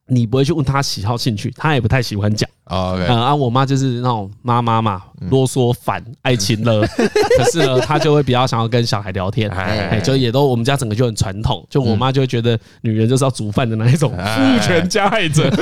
[0.07, 2.49] 你不会去问他喜好兴趣，他也不太喜欢讲。
[2.63, 6.85] 啊，啊，我妈就是那种妈妈嘛，啰嗦烦，爱情了。
[7.37, 15.49] 可是呢，她就会比较想要跟小孩聊天，哎，就也都我们家整个就很传统，就我妈就会觉得女人就是要煮饭的那一种父权加害者。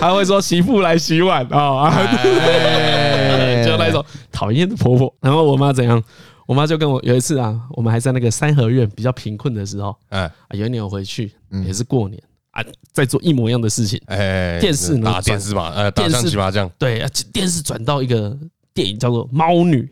[0.00, 1.88] 她会说媳妇来洗碗啊，
[3.64, 5.14] 就那种讨厌的婆婆。
[5.20, 6.02] 然后我妈怎样？
[6.50, 11.32] 我妈就跟我有一次啊，我们还在那个三合院比较贫困的时候，哎，有一年我回去
[11.64, 12.20] 也是过年
[12.50, 12.60] 啊，
[12.92, 18.36] 在做一模一样的事情，哎，电视呢，打电视嘛，呃，打象棋麻将，对啊，电视转到一个
[18.74, 19.82] 电影叫做《猫女》，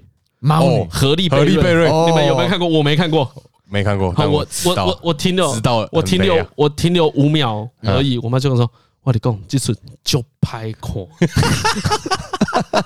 [0.41, 2.67] 猫女，荷丽荷丽贝瑞，你们有没有看过？
[2.67, 3.33] 我没看过，
[3.71, 4.11] 没看过。
[4.11, 5.49] 好，我我我我停留，
[5.93, 8.19] 我停留，我停留五秒而已。
[8.19, 8.69] 我妈就跟我说
[9.03, 9.75] ：“我跟你讲，这出
[10.05, 10.93] 就拍看。”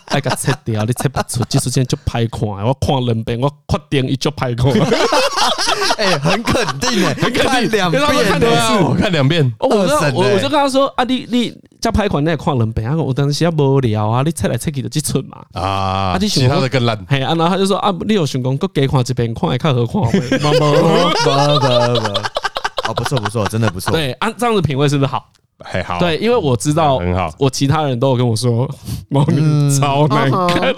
[0.06, 4.70] 哎，个切掉，你切不出，技术线就拍看，我看两遍，我确定一就拍看。
[5.96, 9.50] 哎，很肯定哎， 很肯定两遍，我看两遍。
[9.58, 12.96] 我我我就跟他说啊，你你加拍看，你也看两遍啊。
[12.96, 15.42] 我当时也无聊啊，你切来切去就即出嘛。
[15.52, 15.62] 啊，
[16.12, 16.98] 啊，你其他的更烂。
[17.08, 20.10] 嘿，然后他就说啊，你有想讲，搁加看一遍，看还看何况？
[20.12, 20.60] 不不不
[21.24, 21.30] 不，
[22.88, 23.92] 哦，不错不错，真的不错。
[23.92, 25.30] 对，按这样子品味是不是好？
[25.64, 28.68] 还好，对，因为我知道很好，我其他人都有跟我说
[29.08, 29.40] 猫女
[29.78, 30.74] 超难看，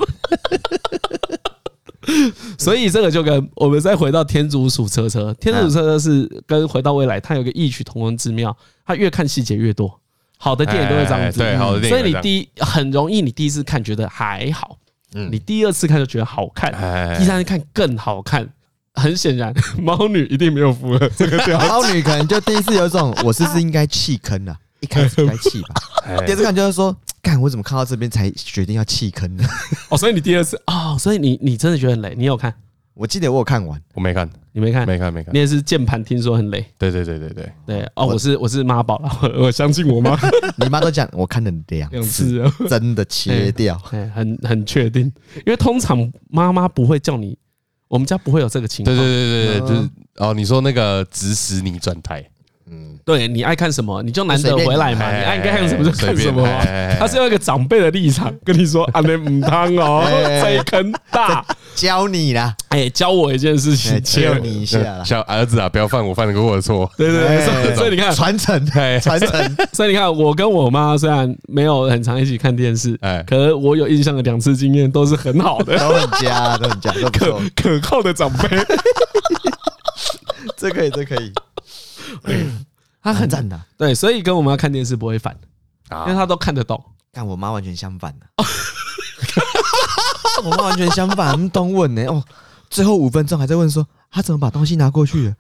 [2.59, 8.57] 所以这个就跟我们再回到天竺鼠车车，天竺鼠车车是跟回到未来，它有个异曲同工之妙，
[8.87, 10.01] 它越看细节越多，
[10.39, 14.79] 好的电影都会这样子，对，好的电影，所以你第一很容易，你第一次看觉得还好，
[15.15, 16.71] 嗯，你第二次看就觉得好看，
[17.19, 18.49] 第三次看更好看。
[18.97, 21.59] 很显然， 猫女一定没有符合这个调。
[21.67, 24.57] 猫女可能就第一次有种，我是不是应该弃坑了？
[24.85, 25.75] 一开始该弃吧，
[26.27, 29.45] 第二次看就是说，干我怎么看到这边才决定要弃坑呢？
[29.89, 32.15] 哦，所以你第二次哦，所以你你真的觉得很累？
[32.17, 32.55] 你有看？
[32.93, 35.35] 我记得我有看完，我没看，你没看，没看，没看。
[35.35, 36.65] 你也是键盘，听说很累。
[36.79, 39.11] 对对对对对对哦，我是我是妈宝了，
[39.43, 40.17] 我相信我妈。
[40.57, 47.37] 你妈都讲，我看了两次，真的切掉，很很确定，因为通常妈妈不会叫你，
[47.89, 48.95] 我们家不会有这个情况。
[48.97, 52.25] 对对对对对，就是哦，你说那个指使你转台。
[53.05, 56.47] 嗯，对，你爱看什么，你就难得回来嘛，你爱看什么就看什么。
[56.99, 60.05] 他是用一个长辈的立场跟你说：“阿你唔汤哦，
[60.43, 61.45] 这坑大，
[61.75, 68.65] 教你啦，哎，教我一件事情，教你一下啦，小儿子啊，不要犯我犯的过我的错。”对对对，所以你看传承，
[69.01, 69.57] 传承。
[69.73, 78.49] 所以你看，我跟我妈虽然没有很常一起看电视，哎，可是我有印象的两次经验都是很好的，都很佳，都很佳，可可靠的长辈。
[80.57, 81.33] 这可以，这可以。
[83.05, 85.37] 嗯，他很赞的，对，所以跟我们要看电视不会烦，
[85.91, 86.83] 因为他都看得懂。
[87.13, 88.27] 但我妈完全相反的，
[90.43, 92.05] 我妈完全相反，懂问呢。
[92.07, 92.25] 哦，
[92.69, 95.35] 最后五分钟还在问说，他怎么把东西拿过去了？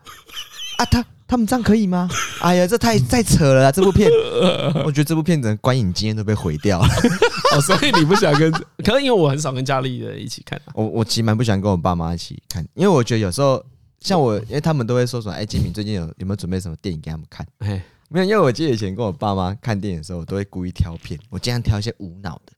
[0.76, 2.08] 啊，他他们这样可以吗？
[2.42, 4.08] 哎呀，这太太扯了，这部片，
[4.86, 6.88] 我觉得这部片的观影经验都被毁掉了。
[7.56, 8.52] 哦，所以你不想跟？
[8.52, 13.64] 可能因为我很少跟家里人一起看，我我其实蛮不喜欢跟我爸妈一起看，因为我觉得有时候。
[14.04, 17.44] 像我，因为他们都会说什么，哎，金敏最近有有没有准备什么电影给他们看？
[17.58, 22.52] 哎，没有，因为我记得以前跟我爸妈看电影的时候，我都会故意挑片，我经常挑一些无脑的、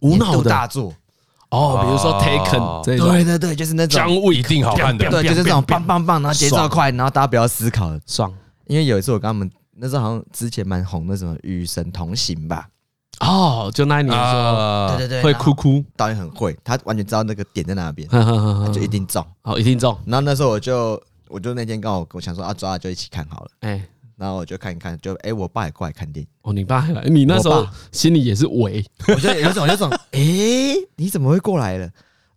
[0.00, 0.50] 无脑的？
[0.50, 0.94] 大作。
[1.48, 8.32] 哦，比如说 Taken，对对对，就是那种姜武一定好看的，对，就是这种 棒棒棒，然后节奏快，然后大家不要思考，爽。
[8.66, 12.68] 因为有一次我跟他们，那时候好像之前蛮红的什么《与神同行》吧。
[13.20, 18.08] 哦，就那一年说，对对对，会哭哭，导演很会，他完全知道那个点在哪边，
[18.72, 19.96] 就一定中，好，一定中。
[20.06, 23.82] 然后那时候我就，我就那天刚好我想说啊，抓就一起看好了，哎，
[24.16, 30.20] 然后我就看一看，就哎，我爸也过来看电影，哦，你爸还来，你那时候心里也是围，我就有种有种，哎，
[30.96, 31.88] 你怎么会过来了？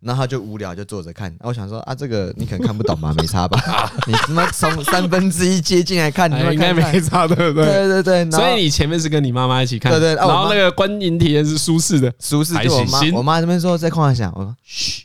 [0.04, 3.58] 然后他就无聊就坐着看，我想说啊，这个你可能看不懂吧， 没差吧？
[4.06, 7.64] 你他妈从三分之一接近来看，你应该没差，对不对？
[7.64, 12.54] 对对对，所以你前面是跟你妈妈一起看，对对，然后那个观影体验是舒适的，舒适。
[12.62, 15.04] 就我妈，我妈这边说在空想，我说嘘。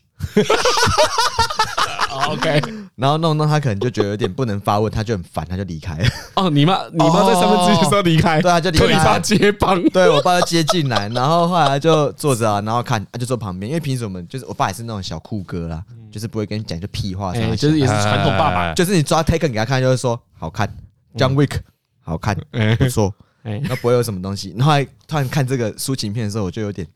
[2.29, 2.61] OK，
[2.95, 5.97] 然后弄弄他可能就觉得有点不能发问，他就很烦，他就离开。
[5.97, 6.09] 了。
[6.35, 8.87] 哦，你妈，你妈在三分之一的时候离开，对啊，就离开。
[8.87, 20.67] 你爸接棒，对我爸就接进来，然后后来就坐着啊，然后看，就坐旁边，因为平时我们就是我爸也是那种小酷哥啦，就是不会跟你讲就屁话，就是也是传统爸爸，就是你抓 Taken 给他看，就是说好看
[21.15, 21.59] ，John Wick
[22.01, 22.35] 好看，
[22.77, 23.13] 不错，
[23.43, 24.53] 那不会有什么东西。
[24.57, 24.73] 然后
[25.07, 26.87] 突然看这个抒情片的时候，我就有点，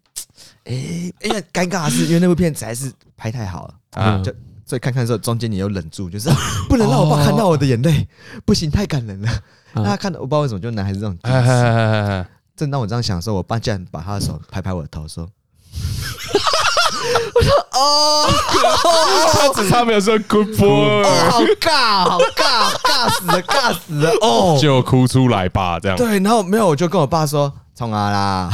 [0.66, 0.74] 哎，
[1.22, 4.34] 因为尴尬的是，因为那部片子还是拍太好了啊，就。
[4.66, 6.30] 所以看看的时候，中间你又忍住，就是
[6.70, 8.08] 不能让我爸看到我的眼泪，
[8.46, 9.30] 不行，太感人了。
[9.74, 11.16] 那他看到，我不知道为什么，就男孩子这种。
[12.56, 15.28] 正当我这样想的时候，我爸竟然把他的手拍拍我的头，说
[17.36, 18.30] ：“我说哦，
[19.34, 25.98] 他只差没有说 good boy，好尬，好尬，尬死了，尬死了，哦，就哭出来吧，这样。
[25.98, 28.50] 对，然后没有，我就跟我爸说。”冲啊啦！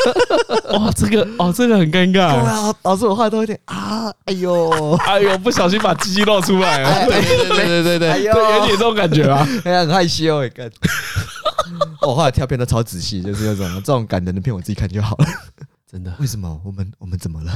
[0.72, 2.12] 哇，这个哦，这个很尴尬。
[2.12, 7.04] 对啊，导致我话都有点啊，哎呦， 哎呦，不小心把鸡鸡露出来了。
[7.06, 10.70] 对对对对对 对，有点这种感觉啊，哎呀，很害羞哎，干。
[12.02, 15.26] 我后来跳片都超仔细，就是那种这种感人的片，我自己看就好了。
[15.90, 16.12] 真的？
[16.18, 16.60] 为什么？
[16.64, 17.52] 我们我们怎么了？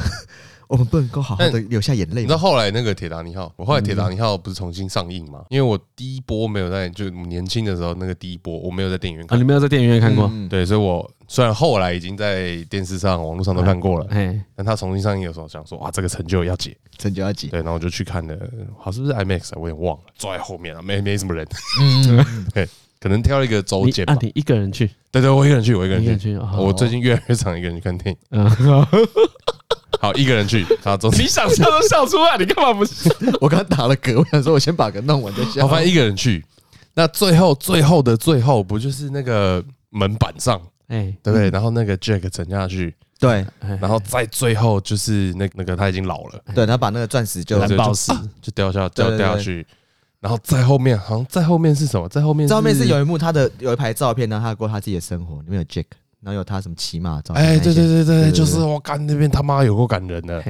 [0.70, 2.20] 我们不能够好好的流下眼泪。
[2.20, 5.44] 你知道后来那个《铁达尼号》，我后来《铁达尼号》不是重新上映嘛？
[5.48, 9.36] 因为我第一波没有在，就年轻的时候那个第一波我没有在电影院看。
[9.36, 10.30] 你没有在电影院看过？
[10.48, 17.48] 对，所以我虽然后来已经在电视上、网络上都看过了，哎但他重新上映的时候，想说哇，这个成就要解，成就要解。
[17.48, 18.36] 对，然后我就去看了，
[18.78, 19.58] 好是不是 IMAX 啊？
[19.60, 21.44] 我也忘了，坐在后面啊，没没什么人。
[21.80, 22.68] 嗯， 对，
[23.00, 24.16] 可能挑了一个周间吧。
[24.20, 24.88] 你一个人去？
[25.10, 26.38] 对对，我一个人去，我一个人去。
[26.56, 28.40] 我最近越来越常一个人去看电影。
[30.00, 30.66] 好，一个人去。
[30.82, 33.10] 好，总之你想笑都笑出来，你干嘛不笑？
[33.38, 35.62] 我刚打了嗝，我想说，我先把嗝弄完再笑。
[35.62, 36.42] 好，反正一个人去。
[36.94, 41.50] 那最后，最后的最后，不就是那个门板上，哎，对不对？
[41.50, 43.46] 然后那个 Jack 沉下去，对。
[43.80, 49.66] 然后在最后，就是那那个他已经老了，对他把那个钻石就蓝宝石就掉下掉掉下去。
[50.18, 52.08] 然后在后面，好像在后面是什么？
[52.08, 55.84] 在后面，在后面是有一幕，他的有一排照片，然后他过他自己的生活，里面有 Jack。
[56.20, 57.34] 然后有他什么骑马照？
[57.34, 60.42] 哎，对对对对，就是我干那边他妈有够感人的。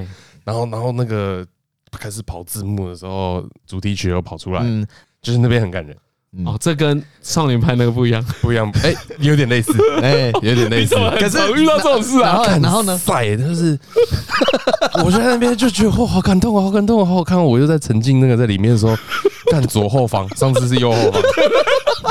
[0.44, 1.46] 然后然后那个
[1.92, 4.62] 开始跑字幕的时候，主题曲又跑出来，
[5.22, 5.96] 就是那边很感人。
[6.46, 8.70] 哦，这跟少年派那个不一样， 不一样。
[8.84, 10.94] 哎，有点类似， 哎，有点类似。
[11.18, 12.96] 可是遇到这种事啊，然后呢？
[13.04, 13.76] 帅，就是
[15.04, 17.42] 我在那边就觉得哇，好感动啊，好感动啊，好好看。
[17.42, 18.96] 我又在沉浸那个在里面的时候，
[19.50, 21.22] 看左后方，上次是右后方。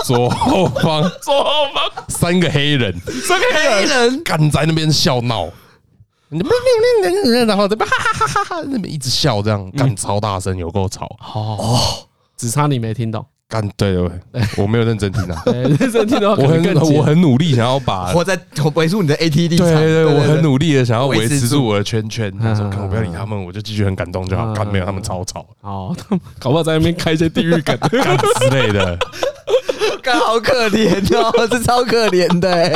[0.03, 2.93] 左后方，左后方，三个黑人，
[3.23, 5.47] 三个黑人敢在那边笑闹，
[6.29, 11.05] 然后这边哈哈哈哈，那边一直笑，这样干超大声，有够吵。
[11.33, 11.79] 哦，
[12.37, 13.25] 只差你没听懂。
[13.49, 14.09] 干对对，
[14.57, 15.41] 我没有认真听啊。
[15.49, 18.39] 认真听的话，我很我很努力想要把 我在
[18.75, 19.57] 维护你的 ATD。
[19.57, 22.31] 对对对，我很努力的想要维持住我的圈圈。
[22.39, 24.53] 他说： “看我不要理他们，我就继续很感动就好。
[24.53, 25.43] 干没有他们吵吵。
[25.61, 25.95] 哦，
[26.37, 28.95] 搞不好在那边开一些地狱梗之类的。”
[30.03, 32.69] 干好可怜哦，这超可怜的哎，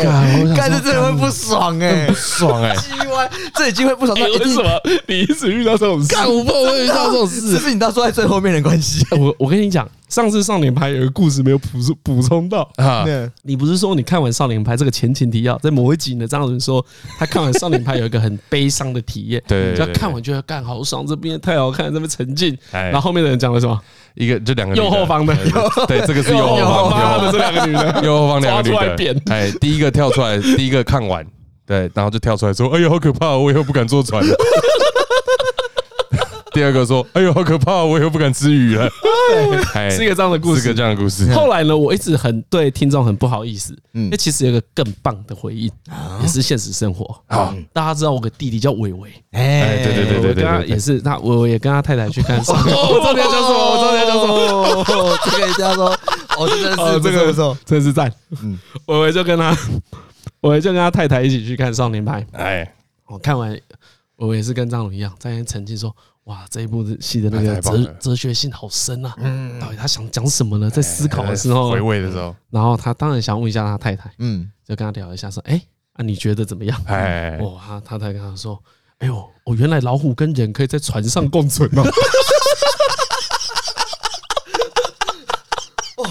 [0.55, 4.17] 干这真的会不爽哎，不爽哎，机歪，这已经会不爽。
[4.19, 4.69] 为什么
[5.07, 6.07] 你一直遇到这种事？
[6.13, 9.05] 干我不会遇到这种事，是不是你到坐在最后面的关系？
[9.11, 12.70] 我我跟你讲，上次少年派有个故事没有补充补充到。
[12.76, 13.03] 啊，
[13.41, 16.86] 你不是说你看完少年派这个前情提要，在某一集呢，张子说
[17.18, 23.82] 他看完少年派有一个很悲伤的体验，对，就看完觉得干好爽，这边太好看，这边沉浸，然后后面的人讲了什么？
[24.14, 25.36] 一个就两个右后方的，
[25.88, 27.32] 对，这个是 右后方的。
[27.32, 31.26] 这两个女的， 右后方两个女的，哎，第一个跳出来，第一个看完，
[31.66, 34.36] 对，然后就跳出来说：“哎呦，好可怕，我以后不敢坐船了。”
[36.53, 37.83] 第二个说：“哎呦，好可怕！
[37.83, 38.87] 我以后不敢吃鱼了。”
[39.89, 41.33] 是一个这样的故事，是个这样的故事。
[41.33, 45.71] 后来呢，我一直很对听众很不好意思，因为其实有个更棒的回应，
[46.21, 47.19] 也是现实生活。
[47.27, 52.37] 好，大家知道我个弟弟叫伟伟，哎，对对对对对，他也是他，伟伟也跟他太太去看。
[52.37, 55.17] 我知道你要讲什么，我知道你要讲什么。
[55.25, 55.89] 这个一定要说，
[56.37, 58.11] 哦，真的是这个不错，真是赞。
[58.43, 59.57] 嗯，伟伟就跟他，
[60.41, 62.25] 伟伟就跟他太太一起去看少年派。
[62.33, 62.75] 哎，
[63.07, 63.51] 我看完，
[64.17, 65.95] 伟伟也是跟张龙一样，在那沉浸说。
[66.26, 69.13] 哇，这一部戏的那个哲哲学性好深啊！
[69.17, 70.69] 嗯，到底他想讲什么呢？
[70.69, 75.61] 在思考的时候，回味的时候，然后他当然想问一下他太太，嗯，就跟他聊一下，说：“哎，
[75.93, 78.57] 啊，你觉得怎么样？”哎，哇，他太太跟他说
[78.99, 81.84] ：“哎呦，我原来老虎跟人可以在船上共存哦。
[85.97, 86.09] ”哇，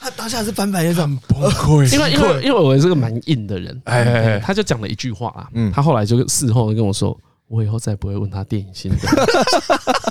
[0.00, 7.14] 他当下是翻白眼，很崩溃，因为因为因为我是个蛮硬的人，哎，他就讲了一句话啊，嗯，他后来就事后跟我说。
[7.48, 8.98] 我以后再不会问他电影心得。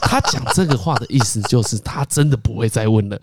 [0.01, 3.19] 他讲这个话的意思就是他真的不会再问了。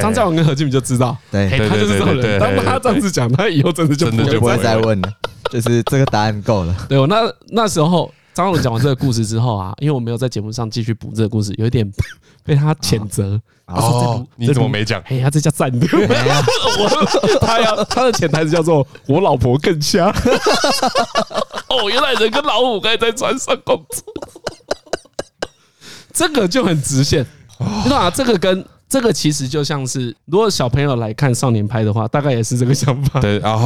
[0.00, 2.38] 张嘉文跟何俊明就知道，对，他就是这种人。
[2.38, 5.12] 当他这样子讲，他以后真的就不会再问了。
[5.50, 6.74] 就是这个答案够了。
[6.88, 11.90] 对，我那那时候张总讲完这个故事之后啊， 因为我没有在节目上继续补这个故事，有一点
[12.44, 13.40] 被他谴责。
[13.64, 15.00] 哦，你怎么没讲？
[15.06, 15.86] 哎呀，这叫赞的。
[16.78, 20.08] 我他要他的潜台词叫做“我老婆更香”。
[21.68, 24.04] 哦，原来人跟老虎可以在船上工作，
[26.12, 27.24] 这个就很直线。
[27.86, 33.18] 那这个跟这个其实就像是，如果小朋友来看少年派的话，大概也是这个想法。
[33.18, 33.56] 对啊，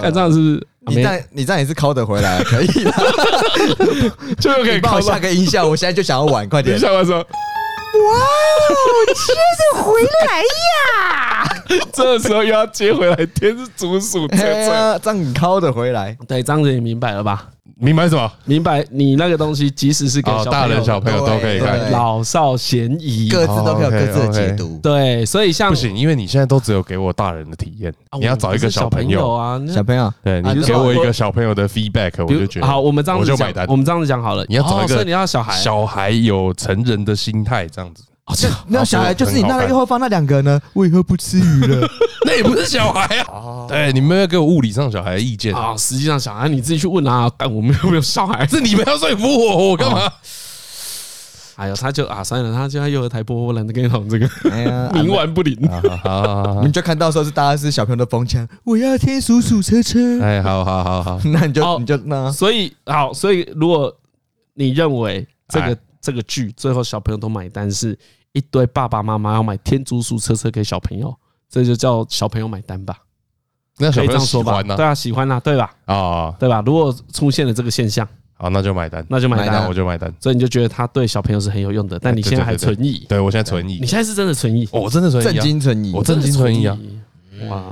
[0.00, 0.66] 看这样是不是？
[0.88, 2.92] 你这样你这样也是抠得回来，可以的。
[4.40, 6.76] 就可以帮我下个音效，我现在就想要玩，快点。
[6.76, 7.18] 音效完说。
[7.18, 8.74] 哇哦，
[9.14, 11.82] 接着回来呀！
[11.90, 16.16] 这时候又要接回来，天是竹鼠车车，这样你抠的回来。
[16.28, 17.46] 对，这样子你明白了吧？
[17.76, 18.30] 明白什么？
[18.44, 24.78] 明白你那个东西，即使是给大人小朋友都可以看，老少咸宜，各自都可以有各自的解读。
[24.82, 32.80] 对，所以像不行，因为你现在都只有给我大人的体验，你要找一个小朋友啊，小朋友，对，你给我一个小朋友的 feedback，我就觉得好。
[32.80, 38.02] 我们这样子讲，我们这样子讲好了，你要找一个，你要小孩，小孩有成人的心态，这样子。
[38.68, 40.60] 那小孩就是你那个右后方那两个呢？
[40.74, 41.88] 为何不吃鱼了？
[42.26, 43.66] 那也不是小孩啊！
[43.68, 45.76] 对，你们要给我物理上小孩的意见啊！
[45.76, 47.30] 实际上小孩你自己去问啊！
[47.38, 48.46] 但我们有没有小孩？
[48.48, 50.12] 是你们要说服我，我干嘛？
[51.56, 54.30] 哎呦，他就啊，算了，他就在幼儿台播，我懒得跟你讲这个。
[54.50, 55.56] 哎呀， 冥顽不灵。
[56.04, 60.20] 好你们就看到时候是大家是小朋友的风枪，我要天鼠鼠车车。
[60.22, 62.30] 哎，好好好好，那你就你就那。
[62.30, 63.92] 所以好，所以如果
[64.54, 67.98] 你认为这个这个剧最后小朋友都买单是。
[68.38, 71.12] 一堆爸爸妈妈要买天竺鼠车车给小朋友，
[71.50, 72.96] 这就叫小朋友买单吧？
[73.78, 74.76] 那小朋友喜欢呢？
[74.76, 75.74] 对啊，喜欢啊，对吧？
[75.86, 76.62] 啊，对吧？
[76.64, 80.12] 如果出现了这个现象，好，那就买单，那就买单，我就买单。
[80.20, 83.04] 所以你就觉得他对小朋友是很有用的，但你现在还存疑？
[83.08, 84.68] 对我现在存疑，你现在是真的存疑？
[84.70, 86.78] 我真的存疑，震惊存疑，我震惊存疑啊！
[87.48, 87.64] 哇。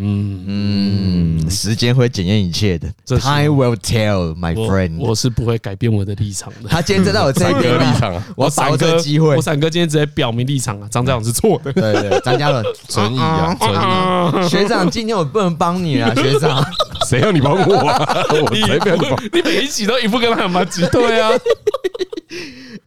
[0.00, 2.88] 嗯嗯，时间会检验一切的。
[3.06, 4.96] Time will tell, my friend。
[4.98, 6.68] 我是不会改变我的立场的。
[6.68, 9.34] 他今天站在我这边 立场，我把握这个机会。
[9.36, 11.72] 我闪哥今天直接表明立场啊，张家长是错的。
[11.72, 14.48] 对对，张家伦存疑 啊，存疑。
[14.48, 16.64] 学长，今天我不能帮你啊， 学长。
[17.08, 17.76] 谁要你帮我？
[17.76, 19.24] 我才不要你帮。
[19.32, 20.86] 你每一集都一副跟他有麻吉。
[20.92, 21.30] 对啊。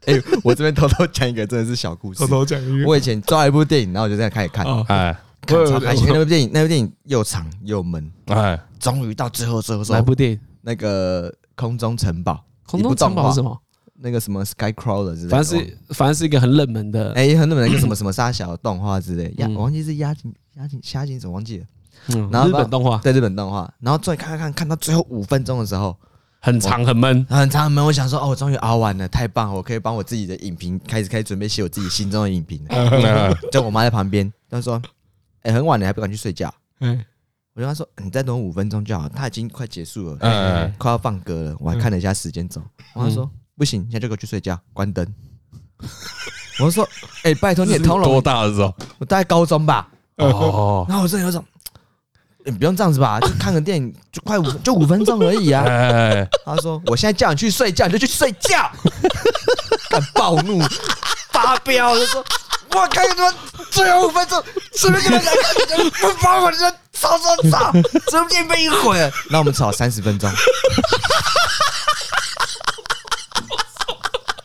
[0.05, 2.19] 哎，我这边偷偷讲一个，真的是小故事。
[2.19, 2.87] 偷偷讲一个。
[2.87, 4.65] 我以前抓一部电影，然后我就在开始看。
[4.87, 5.15] 哎。
[5.45, 10.39] 看超开心，那部电影，那部电影又长又闷，哎，终于到最后最后说，哪部电影？
[10.61, 13.57] 那个空中城堡，空中城堡是什么？
[14.03, 21.65] 那个什么 Skycrawler 之类的，反正是反正是一个很冷门的，哎，很冷门的一个什么什么沙小动画之类，呀，我忘记是押井押井押井怎么忘记了？
[22.07, 25.95] 嗯，然后日本动画，对日本动画，然后终于看看看看到最后五分钟的时候，
[26.39, 27.85] 很长很闷，很长很闷。
[27.85, 33.31] 我想说，哦，我终于熬完了，太棒了，我可以帮我自己的影评开始开始准备写我自己心中的影评了。
[33.51, 34.81] 就我妈在旁边，她说。
[35.43, 36.53] 哎，很晚了，还不敢去睡觉。
[36.81, 37.03] 嗯，
[37.53, 41.55] 我跟他说：“你再等我五分钟就好。”他已经快结束了，嗯，快要放歌了。
[41.59, 42.61] 我还看了一下时间轴，
[42.93, 45.05] 我他说：“不行，现在就给我去睡觉，关灯。”
[46.59, 46.87] 我说
[47.23, 48.73] ：“哎，拜托你也通融。”多大的时候？
[48.99, 49.89] 我大概高中吧。
[50.17, 51.43] 哦，然后我真的有种，
[52.45, 53.19] 你不用这样子吧？
[53.19, 55.63] 就看个电影，就快五，就五分钟而已啊。
[56.45, 58.71] 他说：“我现在叫你去睡觉，你就去睡觉。
[59.89, 60.59] ”敢暴怒，
[61.31, 62.23] 发飙，就说。
[62.73, 63.33] 我看你们
[63.69, 64.43] 最后五分钟，
[64.73, 65.31] 随便跟他
[65.67, 66.57] 讲，不帮我，就
[66.93, 67.71] 吵吵吵，
[68.09, 70.31] 中间被一会儿，那我们吵三十分钟。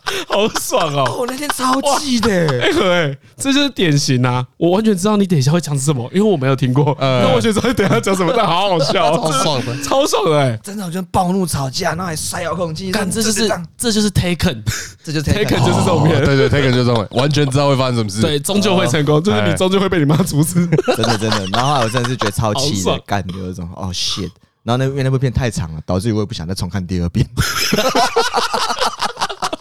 [0.28, 1.16] 好爽哦！
[1.18, 2.30] 我 那天超气的，
[2.62, 4.46] 哎呵哎，这就是典型啊！
[4.56, 6.96] 我完全知道你等一下会讲什么，因为我没有听过。
[7.00, 14.62] 那我觉得你等一下讲什么，但好好笑，超爽的，超爽的，哎，真的，我觉得暴怒吵架，然后还摔遥控器，干这就是这就是 Taken，
[15.02, 21.46] 这就是 Taken，就是这种片，对对，Taken 就是这种，完全知道会发生什么事，对，终究会成功，就是你终究会被你妈阻止， 真的真的。
[21.52, 24.30] 然后我真的是觉得超气的，干的那种，哦 shit！
[24.62, 27.24] 然后那因为那部片太长了，导致于我也不想再重看第二遍。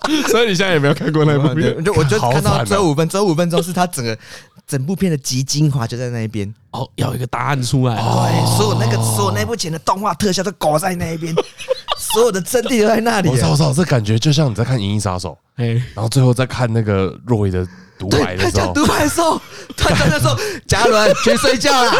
[0.30, 1.84] 所以你现在有没有看过那部片？
[1.84, 4.18] 就我就看到最后五分，最后五分钟是他整个
[4.68, 6.52] 整部片的集精华，就在那一边。
[6.72, 7.96] 哦，要一个答案出来。
[7.96, 11.34] 对，所有那个所有那部前的动画特效都搞在那一边，
[11.98, 13.30] 所有的真谛都在那里。
[13.30, 17.66] 我操我操，这感觉就像你在看《银翼杀手》，哎，然后最后再看那个若伟的
[17.98, 19.42] 独白的时候，独白的时候，
[19.78, 20.38] 他在那时候，
[20.68, 21.92] 嘉伦去睡觉了。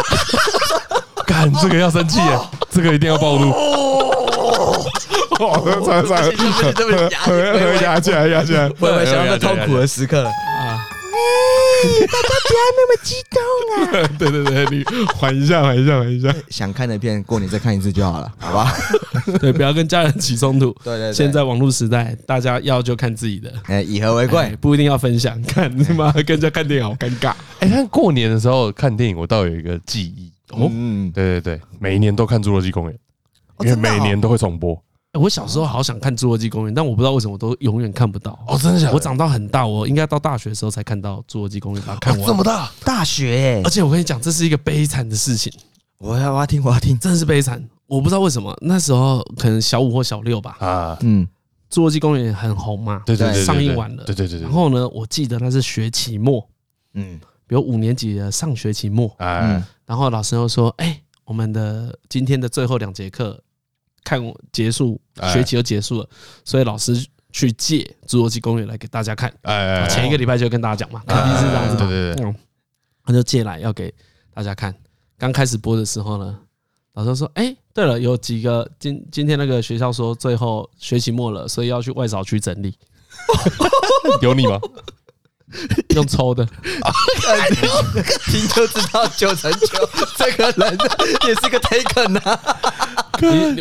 [1.26, 2.38] 干，这个要生气耶，
[2.70, 3.50] 这个一定要暴露。
[5.38, 6.32] 哦，算了算了，
[7.10, 10.85] 压压压压起来我想到痛苦的时刻了啊！
[12.06, 13.42] 大家不要那么激动
[14.02, 14.08] 啊！
[14.18, 16.34] 对对对，你缓一下，缓一下，缓一下。
[16.50, 18.72] 想看的片，过年再看一次就好了，好吧？
[19.40, 20.72] 对，不要跟家人起冲突。
[20.84, 25.40] 对，对对，现在网络时代，大家要就看自己的，哎，以和为贵，不一定要分享。
[25.42, 27.34] 看他妈跟人家看电影好尴尬。
[27.60, 30.68] 哎，看过年的时候看电影，我倒有一个记忆哦。
[30.72, 32.98] 嗯，对对对，每一年都看《侏罗纪公园》，
[33.64, 34.80] 因为每年都会重播。
[35.16, 38.38] 我小时候好想看《侏罗纪公园》，但我不知道为什么我都永远看不到。
[38.46, 38.92] 哦，真的假的？
[38.94, 42.26] 我长到很大，我应该到大学的时候才看到《侏罗纪公园》，把它看完。
[42.26, 45.52] 这么大，大学，而且我跟你讲，这是一个悲惨的事情。
[45.98, 47.66] 我要我要听，我要听，真的是悲惨。
[47.86, 50.56] 我不知道为什么那时候可能小五或小六吧。
[50.60, 51.26] 啊，嗯，
[51.74, 54.40] 《侏罗纪公园》很红嘛，对对对，上映完了，对对对。
[54.40, 56.46] 然后呢，我记得那是学期末，
[56.94, 63.40] 嗯，比如五年级的上学期末，嗯，然后老师又说，哎，我们的今天的最后两节课。
[64.06, 65.00] 看我结束
[65.32, 66.08] 学期就结束了，
[66.44, 66.94] 所以老师
[67.32, 67.78] 去借
[68.08, 69.34] 《侏罗纪公园》来给大家看。
[69.42, 71.76] 哎，前一个礼拜就跟大家讲嘛，肯定是这样子。
[71.76, 72.34] 对对对，
[73.04, 73.92] 他就借来要给
[74.32, 74.72] 大家看。
[75.18, 76.38] 刚开始播的时候呢，
[76.92, 82.78] 老师说：“哎，对了，有几个今今天那个学校说最后学期末了，所以要去外扫区整理。
[84.22, 84.60] ”有你吗？
[85.94, 86.44] 用抽的，
[88.26, 90.78] 听就知道九成九这个人
[91.26, 92.40] 也是个 taken 啊。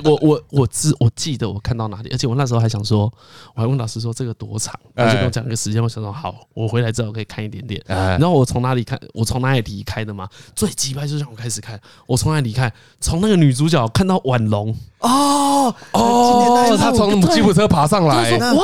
[0.04, 3.12] 我我我知我记得我看到哪里，而且我那时候还想说，
[3.54, 5.82] 我还问老师说这个多长，他就跟我讲一个时间。
[5.82, 7.82] 我想说好，我回来之后可以看一点点。
[7.88, 9.00] 然后我从哪里看？
[9.14, 10.28] 我从哪里离开的嘛？
[10.56, 12.74] 最机掰就是让我开始看，我从哪里离开？
[13.00, 18.60] 从那个女主角看到婉容哦哦，她从吉普车爬上来，哇哦，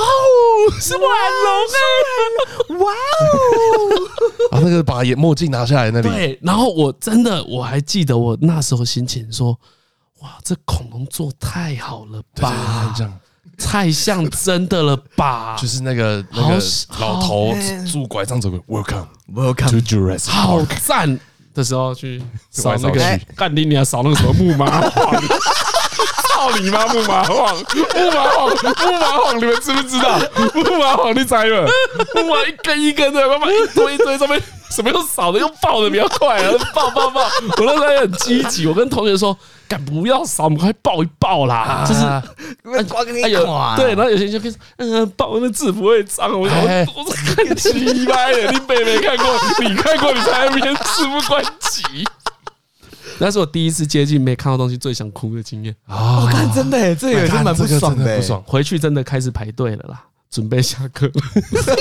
[0.80, 3.11] 是婉容哎，哇哦，
[4.52, 9.58] 啊那个把眼墨镜拿下来那里，对，然后我真的我还记得我那时候心情说。
[10.22, 12.94] 哇，这恐龙做太好了吧？
[13.58, 15.58] 太像真的了吧？
[15.60, 16.64] 就是那个那个
[17.00, 17.56] 老头
[17.92, 21.20] 拄拐杖走过，Welcome，Welcome to Jurassic，好赞
[21.56, 25.12] 的时候去 扫那个干你娘扫那个什么木马黄，
[26.32, 30.20] 操你妈木马黄，木马黄，木马黄，你们知不知道？
[30.54, 31.68] 木马黄你猜了？
[32.16, 34.42] 木马一根一根的，慢慢一堆一堆上面。
[34.72, 36.54] 什么又扫的又爆的比较快啊！
[36.74, 37.20] 爆爆爆！
[37.58, 42.02] 我那时候也很积极，我跟同学说：“敢不要扫，我们快爆一爆啦！”就是
[42.86, 43.32] 刮给你看。
[43.76, 46.32] 对，然后有些人就开始嗯，爆那字不会脏。
[46.32, 47.04] 我我我
[47.36, 52.08] 看奇掰的，你妹没看过，你看过你才那边事不关己。
[53.22, 56.22] 那是我第一次接近没看到东西最想哭的经验啊！
[56.24, 58.42] 我看真的，这也是蛮不爽的，不爽。
[58.48, 60.04] 回去真的开始排队了啦。
[60.32, 61.12] 准备下课，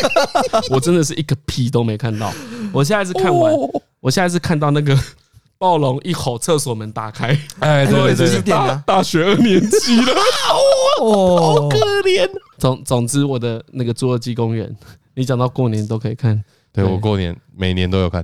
[0.71, 2.31] 我真的是一个屁都没看到。
[2.73, 3.55] 我现在是看完，
[4.01, 4.95] 我现在是看到那个
[5.57, 7.29] 暴龙一吼，厕所门打开，
[7.61, 10.13] 哎，对对对，大学二年级了，
[11.01, 12.29] 哦，好可怜。
[12.59, 14.71] 总总之，我的那个侏罗纪公园，
[15.15, 16.45] 你讲到过年都可以看。
[16.71, 18.23] 对，我过年每年都有看，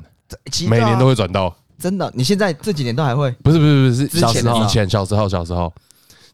[0.68, 1.56] 每年都会转到。
[1.78, 3.30] 真的，你现在这几年都还会？
[3.42, 5.72] 不是不是不是，小时候以前小时候小时候。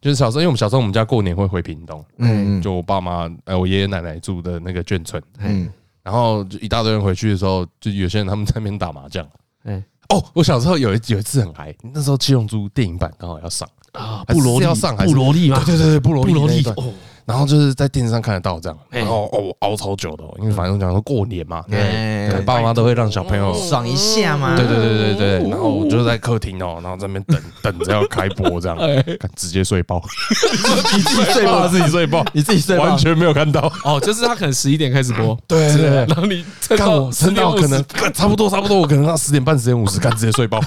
[0.00, 5.70] 就是小时候，因为我们小时候我们家过年会回屏东，嗯，就我爸妈哎，我爷爷奶奶住的那个眷村，嗯，
[6.02, 9.24] 然后就一大堆人回去的时候，就有些人他们在那边打麻将，
[9.62, 13.68] 哎，哦，我小时候有一有一次很嗨，那时候七龙珠电影版刚好要上。
[13.92, 15.62] 啊，布罗利要上布罗利吗？
[15.64, 16.92] 对对对，布罗利，布罗利哦。
[17.24, 25.50] 然后就是在电视上看得到这样，然后哦熬超久的，因为反正讲说过年嘛，对，爸妈都会让小朋友爽一下嘛，对对对对对。
[25.50, 28.78] 然后我就在客厅哦，然后在那边等 等着要开播这样，
[29.36, 30.02] 直接睡爆，
[30.94, 33.72] 你自己睡爆，自己睡爆， 你自己睡爆，完全没有看到。
[33.84, 35.68] 哦，就是他可能十一点开始播，对，
[36.06, 36.44] 然后你
[36.76, 40.60] 看我撑到可能差不多差不多，我可能到十点半十点五十，干直接睡爆。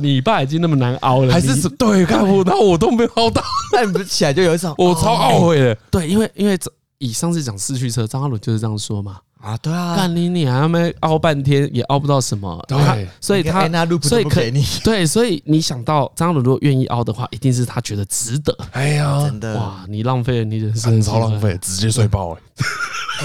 [0.00, 3.42] 你爸已经那么难熬了，还是对看不到，我都没有熬到，
[3.72, 5.74] 那你不起来就有一种我超懊悔的。
[5.90, 6.58] 对，因为因为
[6.98, 9.18] 以上次讲四驱车，张阿伦就是这样说嘛。
[9.40, 12.64] 啊，对啊，干你你还没凹半天，也凹不到什么。
[12.68, 13.68] 对，所以他
[14.00, 18.56] 所以可以，对，所以你想到张阿伦如果愿意凹的话，一定是他觉得值得。
[18.70, 22.40] 哎呀，真的哇，你浪费了你人生，超浪费，直接睡爆哎，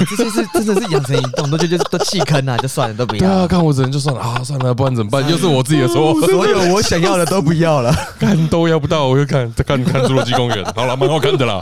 [0.06, 3.20] 这些是真的是养成一种，都觉得都弃坑啊，就算了，都不要。
[3.20, 5.28] 对啊，看我只能就算了啊，算了，不然怎么办？
[5.30, 11.62] 又是我自己的错，所有我想要的都不要了， 看都要不到，我就看再看看侏罗纪公园，好了，蛮好看的啦。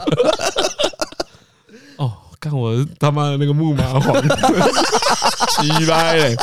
[1.96, 4.14] 哦看我他妈的那个木马黄，
[5.56, 6.36] 奇掰嘞！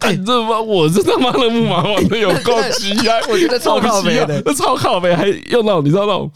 [0.00, 3.16] 哎，这妈我是他妈的木马黄，有够奇啊！
[3.28, 6.30] 我觉得超靠北的，超靠北，还用那种你知道那种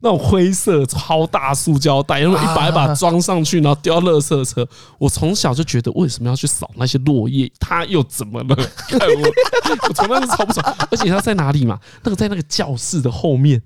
[0.00, 4.66] 那种灰色超大塑胶袋，然后一把一把装上去，然后丢到垃圾车。
[4.98, 7.50] 我从小就觉得，为什么要去扫那些落叶？
[7.60, 8.56] 它又怎么了？
[8.58, 8.58] 我，
[9.88, 10.76] 我从来是超不爽。
[10.90, 11.78] 而且它在哪里嘛？
[12.02, 13.60] 那个在那个教室的后面。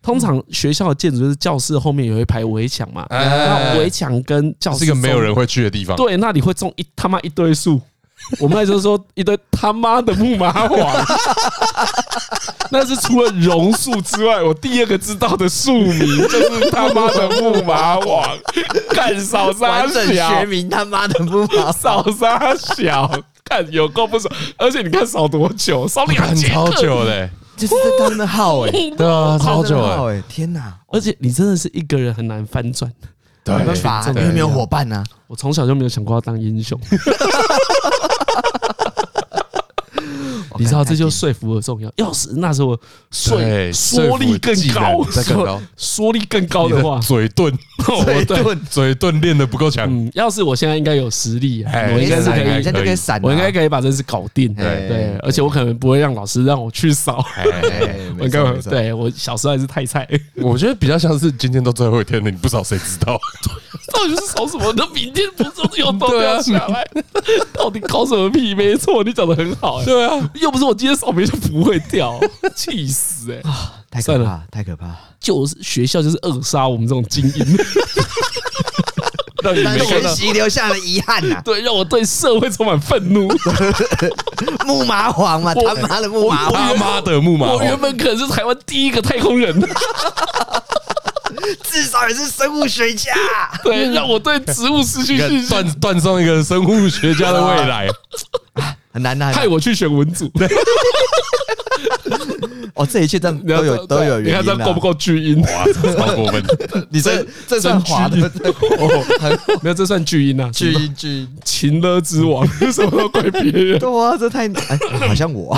[0.00, 5.96] 通常学校的建筑就是教室后面有一排围墙嘛，那围墙跟教室是一个没有人会去的地方。
[5.96, 7.80] 对，那里会种一他妈一堆树。
[8.40, 11.06] 我们那时候说一堆他妈的木麻黄，
[12.70, 15.98] 那是除了榕树之外，我第二个知道的树名
[16.28, 18.26] 就是他妈的木麻黄。
[18.90, 23.10] 干少杀小，学名他妈的木麻少沙小，
[23.44, 24.32] 看有够不爽。
[24.56, 30.74] 而且你看少多久，少两节超久嘞，就是在他们的号哎， 对啊，超久哎，天哪！
[30.88, 32.90] 而且你真的是一个人很难翻转，
[33.44, 35.04] 对，没办法，因为没有伙伴呐。
[35.26, 36.78] 我从小就没有想过要当英雄。
[40.62, 41.92] 你知道这就说服的重要。
[41.96, 42.78] 要是那时候
[43.10, 43.36] 说
[43.72, 45.04] 说力更高，
[45.76, 47.52] 说力更高的话，嘴遁，
[48.04, 49.86] 嘴遁，嘴遁练得不够强。
[49.90, 54.54] 嗯，要是我现在应该有实力，我应该是可以，我应该可以把这事搞定。
[54.54, 57.24] 对对，而且我可能不会让老师让我去扫。
[58.18, 58.40] 我应该
[58.70, 60.08] 对我小时候还是太菜。
[60.40, 63.18] 我觉得比较像是今天都最后一天了，你不扫谁知道？
[63.92, 64.72] 到底是扫什么？
[64.76, 66.86] 那明天不是有都要下来？
[67.52, 68.54] 到底搞什么屁？
[68.54, 69.82] 没错，你讲的很好。
[69.84, 70.30] 对啊。
[70.40, 72.20] 又不是我今天扫描就不会掉，
[72.54, 73.50] 气死哎！
[73.50, 74.86] 啊，太可怕，太可怕！
[75.18, 77.58] 就是学校就是扼杀我们这种精英，
[79.42, 81.40] 让学习留下了遗憾呐。
[81.44, 83.28] 对，让我对社会充满愤怒。
[84.66, 87.56] 木麻黄嘛，他妈的木麻黄，他妈的木麻黄！
[87.56, 89.58] 我原本可能是台湾第一个太空人，
[91.64, 93.12] 至少也是生物学家。
[93.62, 97.88] 对，让我对植物失去信心，断断送一个生物学家的未来。
[98.92, 100.30] 很难的，害我去选文组。
[102.74, 104.40] 哦，这一切都都有都有原因。
[104.40, 105.42] 你看这够不够巨婴？
[105.42, 106.42] 哇，超过分！
[106.88, 108.16] 你这这算滑的？
[109.60, 110.50] 没有，这算巨婴啊！
[110.50, 113.78] 巨婴巨婴，情勒之王，什么都怪别人。
[113.78, 115.54] 对啊，这太哎，好像我。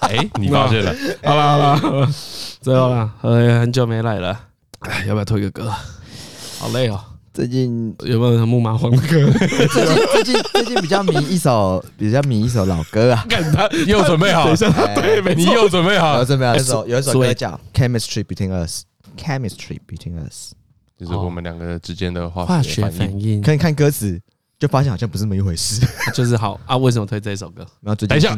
[0.00, 0.94] 哎，你发现了？
[1.24, 2.08] 好了好了好了，
[2.60, 4.38] 最后了，哎，很久没来了，
[4.80, 5.72] 哎，要不要推个歌？
[6.58, 7.00] 好累哦。
[7.38, 9.30] 最近有没有木麻黄的歌？
[9.70, 13.24] 最近最近最近比较迷一首 比较迷一首老歌啊！
[13.30, 16.56] 看他又准备好，对，你又准备好，有准备好。
[16.56, 18.82] 有首有一首歌叫《Chemistry Between Us》
[19.16, 20.54] ，Chemistry Between Us，
[20.98, 23.40] 就是我们两个之间的化学反应。
[23.40, 24.20] 可以看歌词，
[24.58, 25.86] 就发现好像不是那么一回事。
[26.12, 27.64] 就是好啊，为什么推这首歌？
[27.80, 28.34] 然后最近等一下，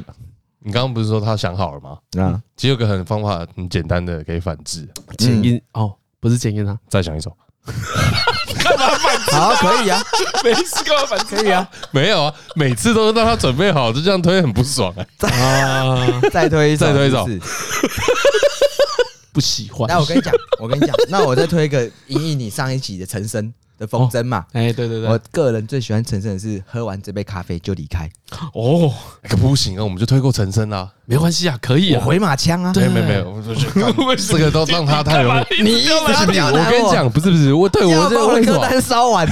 [0.58, 1.96] 你刚刚不是说他想好了吗？
[2.22, 4.86] 啊，其实有个很方法很简单的可以反制。
[5.16, 7.34] 前音哦，不是前音啊，再想一首。
[8.76, 9.30] 干嘛反制？
[9.32, 10.02] 好，可以啊，
[10.44, 11.36] 没事干嘛反制？
[11.36, 15.04] 可以啊，没有啊，每次都是让他准备好，就这样推很不爽啊！
[15.28, 17.40] 啊，再推再推一次，
[19.32, 19.86] 不喜欢。
[19.88, 23.52] 那我跟你讲，我跟你讲，那我再推一个引引你上一集的陈升。
[23.80, 28.08] 的风筝嘛，哎，对对对，我个人最喜欢陈升的是喝完这杯咖啡就离开。
[28.52, 28.92] 哦，
[29.26, 33.42] 可不行啊，我们就推过陈升啊，没关系啊，可以啊，回马枪啊，对，没没有，
[34.28, 35.44] 这个都让他太容易。
[35.64, 39.26] 你一直不是我跟你讲，不是不是，我对我这个歌单烧完。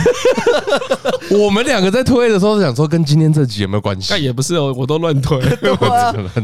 [1.39, 4.07] 我们两个在推的时候想说，跟今天这集有没有关系？
[4.09, 5.39] 但也不是哦，我都乱推。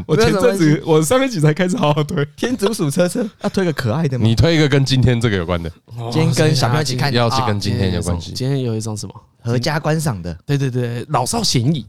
[0.07, 2.23] 我前阵子，我上一集才开始好好推。
[2.37, 4.27] 天竺鼠车车，要推个可爱的吗？
[4.27, 5.73] 你推一个跟今天这个有关的，
[6.13, 7.94] 今天跟小朋友一起看，要是跟今天。
[8.01, 10.37] 今天有一种什么合家观赏的？
[10.47, 11.87] 对对对，老少咸宜，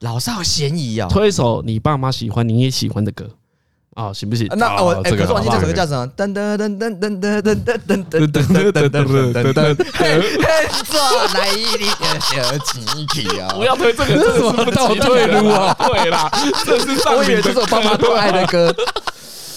[0.00, 1.08] 老少咸宜啊！
[1.08, 3.28] 推一首你爸妈喜欢、你也喜欢的歌
[3.94, 4.46] 啊，行不行？
[4.56, 6.06] 那我哎可是忘记这首歌叫什么？
[6.16, 10.20] 噔噔噔噔噔噔噔噔噔噔噔噔噔噔噔，嘿，
[10.84, 11.00] 做
[11.34, 12.84] 来一点小奇
[13.14, 13.48] 奇啊！
[13.54, 15.74] 不要推这个，这是什么倒退路啊？
[15.88, 16.30] 对啦，
[16.66, 18.74] 这是上面这首爸妈都爱的歌。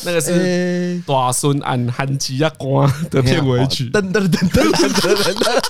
[0.04, 5.62] 那个是大孙按韩吉亚瓜的片尾曲， 噔噔噔噔噔噔噔，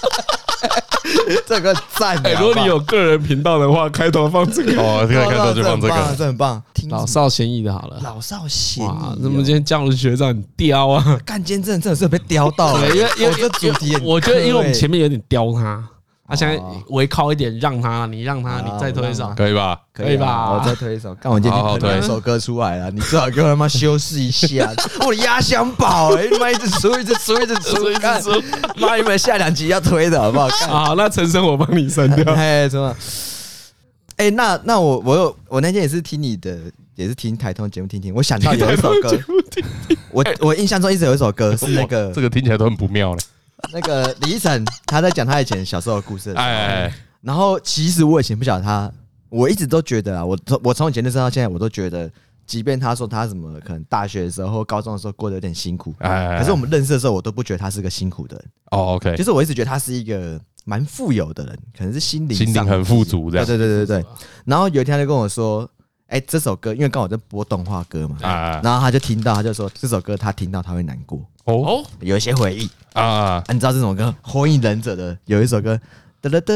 [1.47, 2.15] 这个赞！
[2.39, 6.61] 如果你有个人频道的话，开头放这个哦，开头就放这个，这很棒。
[6.89, 8.87] 老少咸宜的好了，老少咸宜。
[8.87, 15.83] 哇，那么今天姜文学长很刁啊，干今天真的真的是被刁到了，因为因为这主题，我觉得因为我们前面有点刁他。
[16.29, 19.79] 他现在微靠一点，让他，你让他，你再推一首，可以吧？
[19.91, 20.53] 可以吧？
[20.53, 24.71] 我再推一首，看我今天推一首歌出来了，你最好给我他妈修饰一下。
[25.01, 28.29] 我的压箱宝，哎，他妈一直出，一直出，一直出，一直出。
[28.77, 30.47] 妈，有没有下两集要推的好不好？
[30.69, 32.31] 好，那陈升我帮你删掉。
[32.37, 32.95] 哎，什么？
[34.17, 36.57] 哎，那那我我有我那天也是听你的，
[36.95, 39.17] 也是听台通节目听听，我想到有一首歌，
[40.11, 43.19] 我我印象中一直有一首歌是那个，这个听起来都很不妙了。
[43.71, 46.31] 那个李依晨，他在讲他以前小时候的故事。
[46.33, 46.91] 哎，
[47.21, 48.91] 然后其实我以前不晓得他，
[49.29, 52.09] 我一直都觉得啊，我从我从以前认识到现在，我都觉得，
[52.47, 58.45] 即便他说他什么可能大学的时候或高中的时候过得有点辛苦，哎，可是我们认识的时候，我都不觉得他是个辛苦的人。
[58.71, 63.45] 哦，OK，就是我一直觉得他是一个蛮富有的人，可能是心灵心灵很富足这样。
[63.45, 64.05] 对对对对对。
[64.45, 65.69] 然后有一天他就跟我说
[66.09, 73.43] ：“哎，这首歌因为刚好在播动画歌嘛，啊，然后他就听到，他就说这首歌他听到他会难过哦，有一些回忆啊。
[73.49, 75.79] 你知道这首歌《火影忍者》的有一首歌，
[76.19, 76.53] 哒哒哒，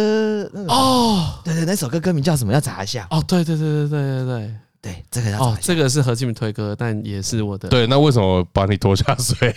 [0.68, 2.51] 哦，对对，那首歌歌名叫什么？
[2.51, 3.08] 要查一下。
[3.12, 4.56] 哦，对对对对对对对。
[4.84, 7.70] 对，这个要哦，这个是何志明推歌，但也是我的。
[7.70, 9.56] 对，那为什么把你拖下水？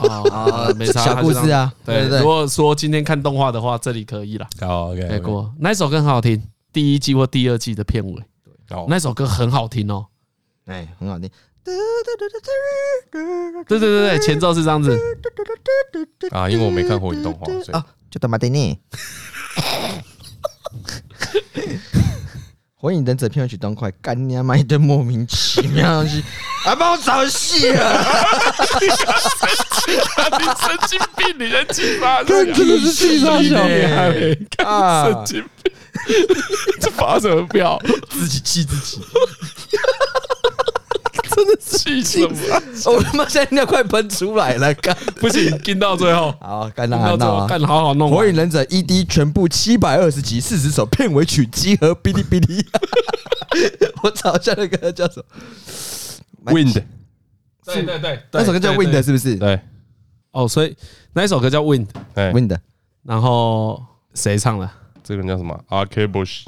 [0.00, 1.72] 哦，没啥小故事啊。
[1.82, 2.18] 对对对。
[2.18, 4.46] 如果说今天看动画的话，这里可以了。
[4.60, 5.08] 好，OK。
[5.08, 6.42] 给过，那首歌很好听，
[6.74, 8.22] 第一季或第二季的片尾。
[8.68, 10.06] 对，那首歌很好听哦。
[10.66, 11.30] 哎，很好听。
[11.64, 11.74] 对
[13.66, 14.96] 对对对，前奏是这样子。
[16.30, 18.78] 啊，因为我没看火影动画，所以啊，就他妈的你。
[22.78, 26.22] 火影忍者片尾曲当快，干你妈一堆莫名其妙的东西，
[26.62, 28.04] 还 帮我找戏啊！
[28.80, 28.86] 你
[30.60, 33.58] 神经病，你人气发，真的是气炸小
[34.68, 35.04] 啊！
[35.06, 35.55] 神经病，
[36.80, 37.78] 这发什么飙？
[38.10, 39.00] 自己气自己。
[41.36, 42.24] 真的气死
[42.86, 42.92] 我！
[42.94, 48.10] 我他妈现在尿快喷出来了，干 不行，跟到最后，好，干到好闹啊，干好好弄。
[48.10, 52.64] 火影忍者 ED 全部七百二十集四十首片尾曲集合，哔哩哔哩。
[54.02, 55.22] 我找一下那个叫什
[56.42, 56.82] 么？Wind。
[57.66, 59.36] 对对对，那首歌叫 Wind 是不是？
[59.36, 59.60] 对。
[60.30, 60.74] 哦，所以
[61.12, 62.56] 那一首歌叫 Wind，Wind。
[63.02, 63.84] 然后
[64.14, 64.70] 谁唱的？
[65.06, 66.46] 这个人叫什么？Arcade Bush。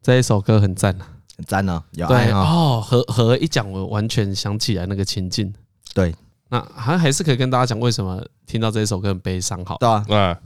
[0.00, 1.06] 这一首歌很赞啊。
[1.46, 5.52] 赞哦，有对哦，和和一讲，我完全想起来那个情境。
[5.92, 6.14] 对，
[6.48, 9.62] 那好像还是可以跟大家讲为什么听到这一首歌很悲伤。
[9.66, 10.36] 好，对啊，嗯，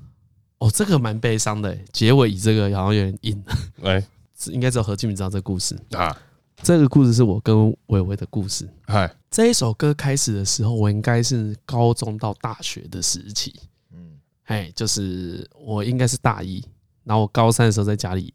[0.59, 3.45] 哦，这个蛮悲伤的，结尾以这个好像有点硬。
[3.85, 4.05] 哎，
[4.47, 6.17] 应该只有何敬明知道这个故事啊。
[6.63, 8.69] 这个故事是我跟伟伟的故事。
[8.87, 13.55] 嗨，这一首歌开始的时候，我应该是高中到大学的时期。
[13.93, 16.65] 嗯，哎，就是我应该是大一，
[17.07, 18.35] 然后我高三的时候在家里。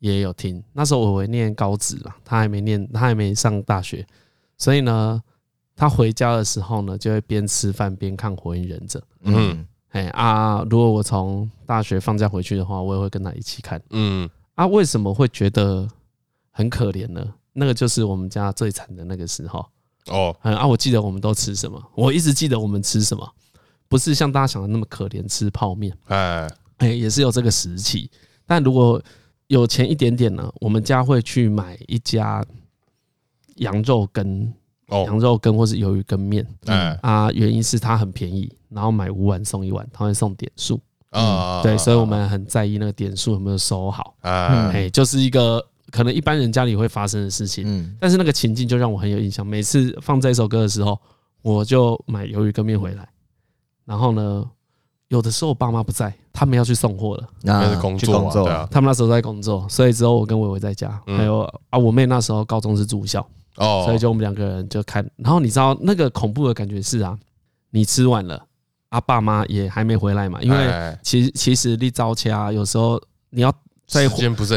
[0.00, 4.06] 也有听，那时候我会念高职嘛，他还没念，他还没上大学，
[4.56, 5.20] 所以呢，
[5.74, 9.00] 他回家的时候呢，就会边吃饭边看《火影忍者》。
[9.22, 13.82] 嗯，哎啊，如果我从大学放假回去的话，我也会跟他一起看。
[13.90, 15.88] 嗯，啊，为什么会觉得
[16.52, 17.34] 很可怜呢？
[17.52, 19.66] 那个就是我们家最惨的那个时候。
[20.06, 21.82] 哦，啊，我记得我们都吃什么？
[21.96, 23.28] 我一直记得我们吃什么，
[23.88, 25.92] 不是像大家想的那么可怜，吃泡面。
[26.06, 26.48] 哎，
[26.78, 28.10] 哎，也是有这个时期，
[28.46, 29.00] 但如果
[29.48, 32.44] 有钱一点点呢，我们家会去买一家
[33.56, 34.52] 羊肉羹，
[34.88, 36.46] 哦羊肉羹或是鱿鱼羹面。
[36.66, 40.80] 嗯啊，原因是它很便宜，然后买五碗送一碗，他会送点数。
[41.10, 44.14] 嗯，对，所以我们很在意那个点数有没有收好。
[44.20, 47.64] 嗯，哎，就是一个可能一般人家里会发生的事情。
[47.66, 49.44] 嗯，但是那个情境就让我很有印象。
[49.44, 51.00] 每次放这首歌的时候，
[51.40, 53.08] 我就买鱿鱼羹面回来，
[53.86, 54.44] 然后呢，
[55.08, 61.40] 有的时候我爸妈不在，他们要去送货了，那是工作，对啊，他们那时候在工作，所以之后我跟伟伟在家，还有
[61.70, 63.20] 啊，我妹那时候高中是住校，
[63.56, 65.08] 哦，所以就我们两个人就看。
[65.16, 67.18] 然后你知道那个恐怖的感觉是啊，
[67.70, 68.44] 你吃完了，
[68.90, 73.00] 啊，爸妈也还没回来嘛，因为其实其实你早起啊有时候
[73.30, 73.52] 你要。
[73.88, 74.06] 在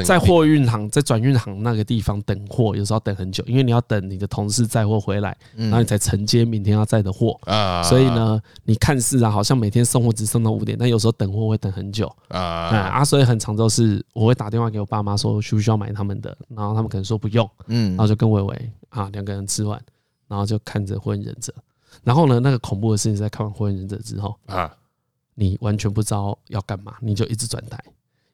[0.04, 7.40] 在货运行，在转运行那个地方等货，有时候要等很久，因为你要等你的同事载货回来，然后你才承接明天要载的货。
[7.46, 12.14] 啊，所以呢，你看似啊，好像每天送货只送到五点，但有时候等货会等很久。
[12.28, 19.82] 啊啊，所以很常都是我会打电话给我爸妈说需不需要买他们的，然后他们可能说不用，嗯，然后就跟伟伟啊两个人吃完，
[20.28, 21.54] 然后就看着火影忍者。
[22.04, 24.70] 然后呢，那个恐怖的事情是在看完火影忍者之后啊，
[25.36, 27.82] 你完全不知道要干嘛，你就一直转台。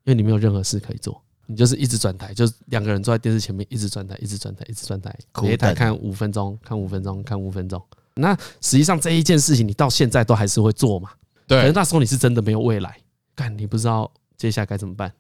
[0.08, 7.82] 因为你没有任何事可以做，你就是一直转台，就是两个人坐在电视前面，一直转台，一直转台，一直转台，每一台看五分钟，看五分钟，看五分钟。
[8.16, 11.10] 那实际上这一件事情，你到现在都还是会做嘛？
[11.46, 11.60] 对。
[11.60, 12.98] 可是那时候你是真的没有未来，
[13.36, 15.12] 干你不知道接下来该怎么办。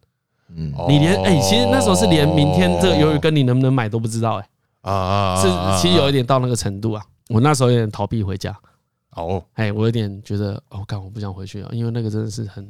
[0.55, 0.73] 嗯。
[0.87, 4.49] 你连哎，其实那时候是连明天这个鱿鱼羹你能不能买都不知道哎。
[4.83, 5.41] 啊啊。
[5.41, 7.03] 是，其实有一点到那个程度啊。
[7.27, 8.57] 我那时候有点逃避回家。
[9.11, 9.43] 哦。
[9.55, 12.67] 哎，我有点觉得，哦，干我不想回去了，因为那个真的是很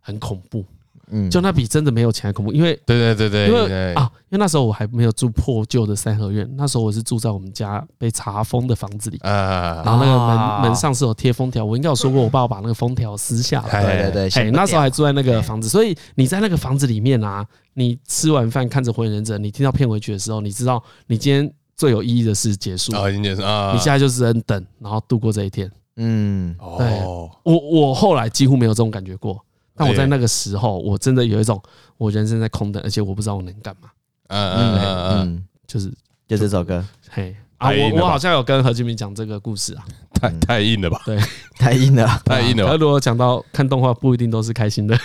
[0.00, 0.64] 很恐怖。
[1.10, 17.44] 嗯，就那比真的没有钱还恐怖，因为对对对对，因为啊，因为那时候我还没有住破旧的三合院，那时候我是住在我们家被查封的房子里，啊，然后那个门门上是有贴封条，我应该有说过，我爸把那个封条撕下来，对对对，哎，那时候还住在那个房子，所以你在那个房子里面啊，
[17.74, 22.94] 你吃完饭看着火影忍者，你听到片尾曲的时候，你知道你今天最有意义的事结束。
[22.94, 29.42] 啊，已经结束啊，你现在就是在等，然后度过这一天，嗯，对，我我后来几乎没有这种感觉过。
[29.80, 31.60] 但我在那个时候，我真的有一种
[31.96, 33.88] 我人生在空等，而且我不知道我能干嘛。
[34.28, 35.90] 嗯嗯嗯嗯，就是
[36.28, 36.84] 就这首歌。
[37.08, 39.84] 嘿啊，我我好像有跟何敬明讲这个故事啊，
[40.20, 41.00] 太太硬了吧？
[41.06, 41.18] 对，
[41.58, 42.66] 太硬了，太硬了。
[42.66, 44.96] 他如果讲到看动画，不一定都是开心的。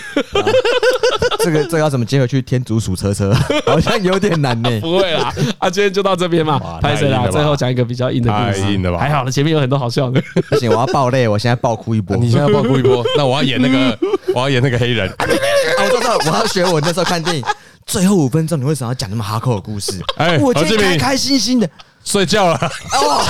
[1.40, 2.42] 这个这个要怎么接回去？
[2.42, 3.32] 天竺鼠车车
[3.68, 4.80] 好像有点难呢。
[4.80, 6.60] 不会啦，啊，今天就到这边嘛。
[6.80, 7.28] 拍谁啦？
[7.30, 8.62] 最后讲一个比较硬的故事。
[8.62, 8.98] 太硬了吧？
[8.98, 10.22] 还好了，前面有很多好笑的。
[10.50, 12.18] 不行，我要爆泪，我现在爆哭一波。
[12.18, 14.00] 你现在爆哭一波，那我要演那个，
[14.36, 15.10] 我要演那个黑人。
[15.18, 17.44] 我知道，我要学我那时候看电影，
[17.88, 19.94] 最后五分钟你为什么要讲那么哈扣的故事？
[20.18, 21.70] 哎，我今天开开心心的。
[22.04, 22.54] 睡觉了
[22.94, 23.24] 哦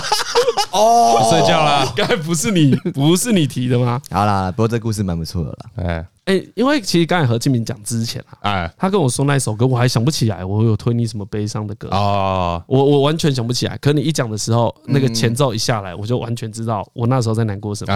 [0.72, 1.94] 哦， 睡觉了。
[1.96, 4.02] 刚才不是你不是你提的吗？
[4.12, 5.58] 好啦，不过这故事蛮不错的啦。
[5.88, 12.64] 哎哎，因为其实刚才何敬明讲之前啊，哎，他跟我说那首歌，我还想不起来，我有推你什么悲伤的歌啊？
[12.68, 13.78] 我我完全想不起来。
[13.78, 17.94] 可你一讲的时候，那个前奏一下来，我就完全知道我那时候在难过什么。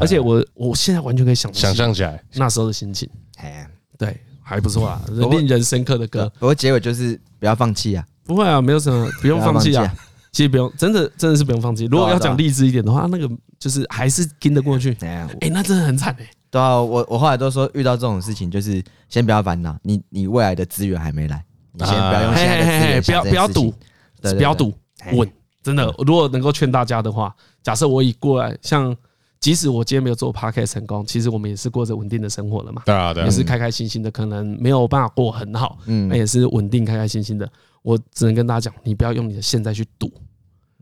[0.00, 3.08] 而且我我现在完全可以想想象起来那时候的心情。
[3.38, 3.68] 哎，
[3.98, 6.30] 对，还不错啊，令人深刻的歌。
[6.38, 8.06] 不过结尾就是不要放弃啊！
[8.24, 9.92] 不会啊，没有什么，不用放弃啊。
[10.30, 11.86] 其实不用，真的真的是不用放弃。
[11.86, 14.96] 如果要讲励志一点的话，那个就是还是跟得过去。
[15.00, 16.28] 哎，那真的很惨哎。
[16.54, 23.74] 对啊，我我后来都说遇到这种事情，就是先不要烦恼，你你未来的资源还没来，你先不要用现在的资源，不要不要赌，
[24.22, 24.72] 不要赌，
[25.14, 25.28] 稳。
[25.64, 28.94] 真的，如果能够劝大家的话，假设我已过来，像
[29.40, 32.82] 即使我今天没有做 Podcast 成功，其实我们也是过着稳定的生活了嘛。
[32.86, 37.50] 对啊，对，也是开开心心的，可能没有办法过很好，嗯，那也是稳定开开心心的。
[37.82, 40.08] 我只能跟大家讲，你不要用你的现在去赌，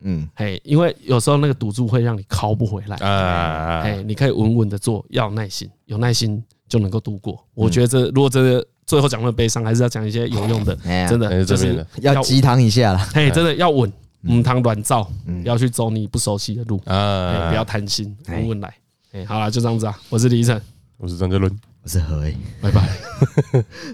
[0.05, 7.43] 嗯，嘿，因为有时候那个赌注会让你靠不回来，啊，哎，你可以稳稳的做，要耐心，有耐心就能够度过。
[7.55, 10.77] 我觉得这如果这个最后讲的悲伤，还是要讲一些有用的，
[11.09, 13.93] 真的就是要鸡汤一下了， 嘿，真的要稳，
[14.23, 14.43] 嗯。
[14.43, 15.11] 汤软造，
[15.45, 18.75] 要去走你不熟悉的路，啊，不要贪心，稳稳来，
[19.13, 20.61] 哎，好了，就这样子啊，我是李晨，
[20.99, 21.72] 我是张杰伦。
[21.85, 22.81] 我是何伟，拜拜。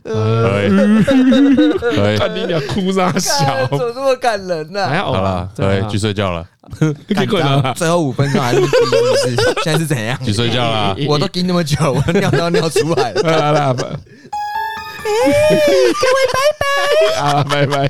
[0.04, 0.68] 何伟，
[2.18, 3.66] 看你俩哭啥笑？
[3.68, 4.86] 怎么这么感人呢？
[4.86, 6.46] 还好了，对，去睡觉了。
[7.08, 8.66] 去困了最后五分钟还是第一
[9.36, 10.18] 次，现在是怎样？
[10.22, 10.94] 去睡觉了。
[11.08, 13.22] 我都盯那么久，我尿都要尿出来了。
[13.22, 13.96] 来来来，各位
[16.34, 16.66] 拜拜。
[17.20, 17.88] 啊，拜拜。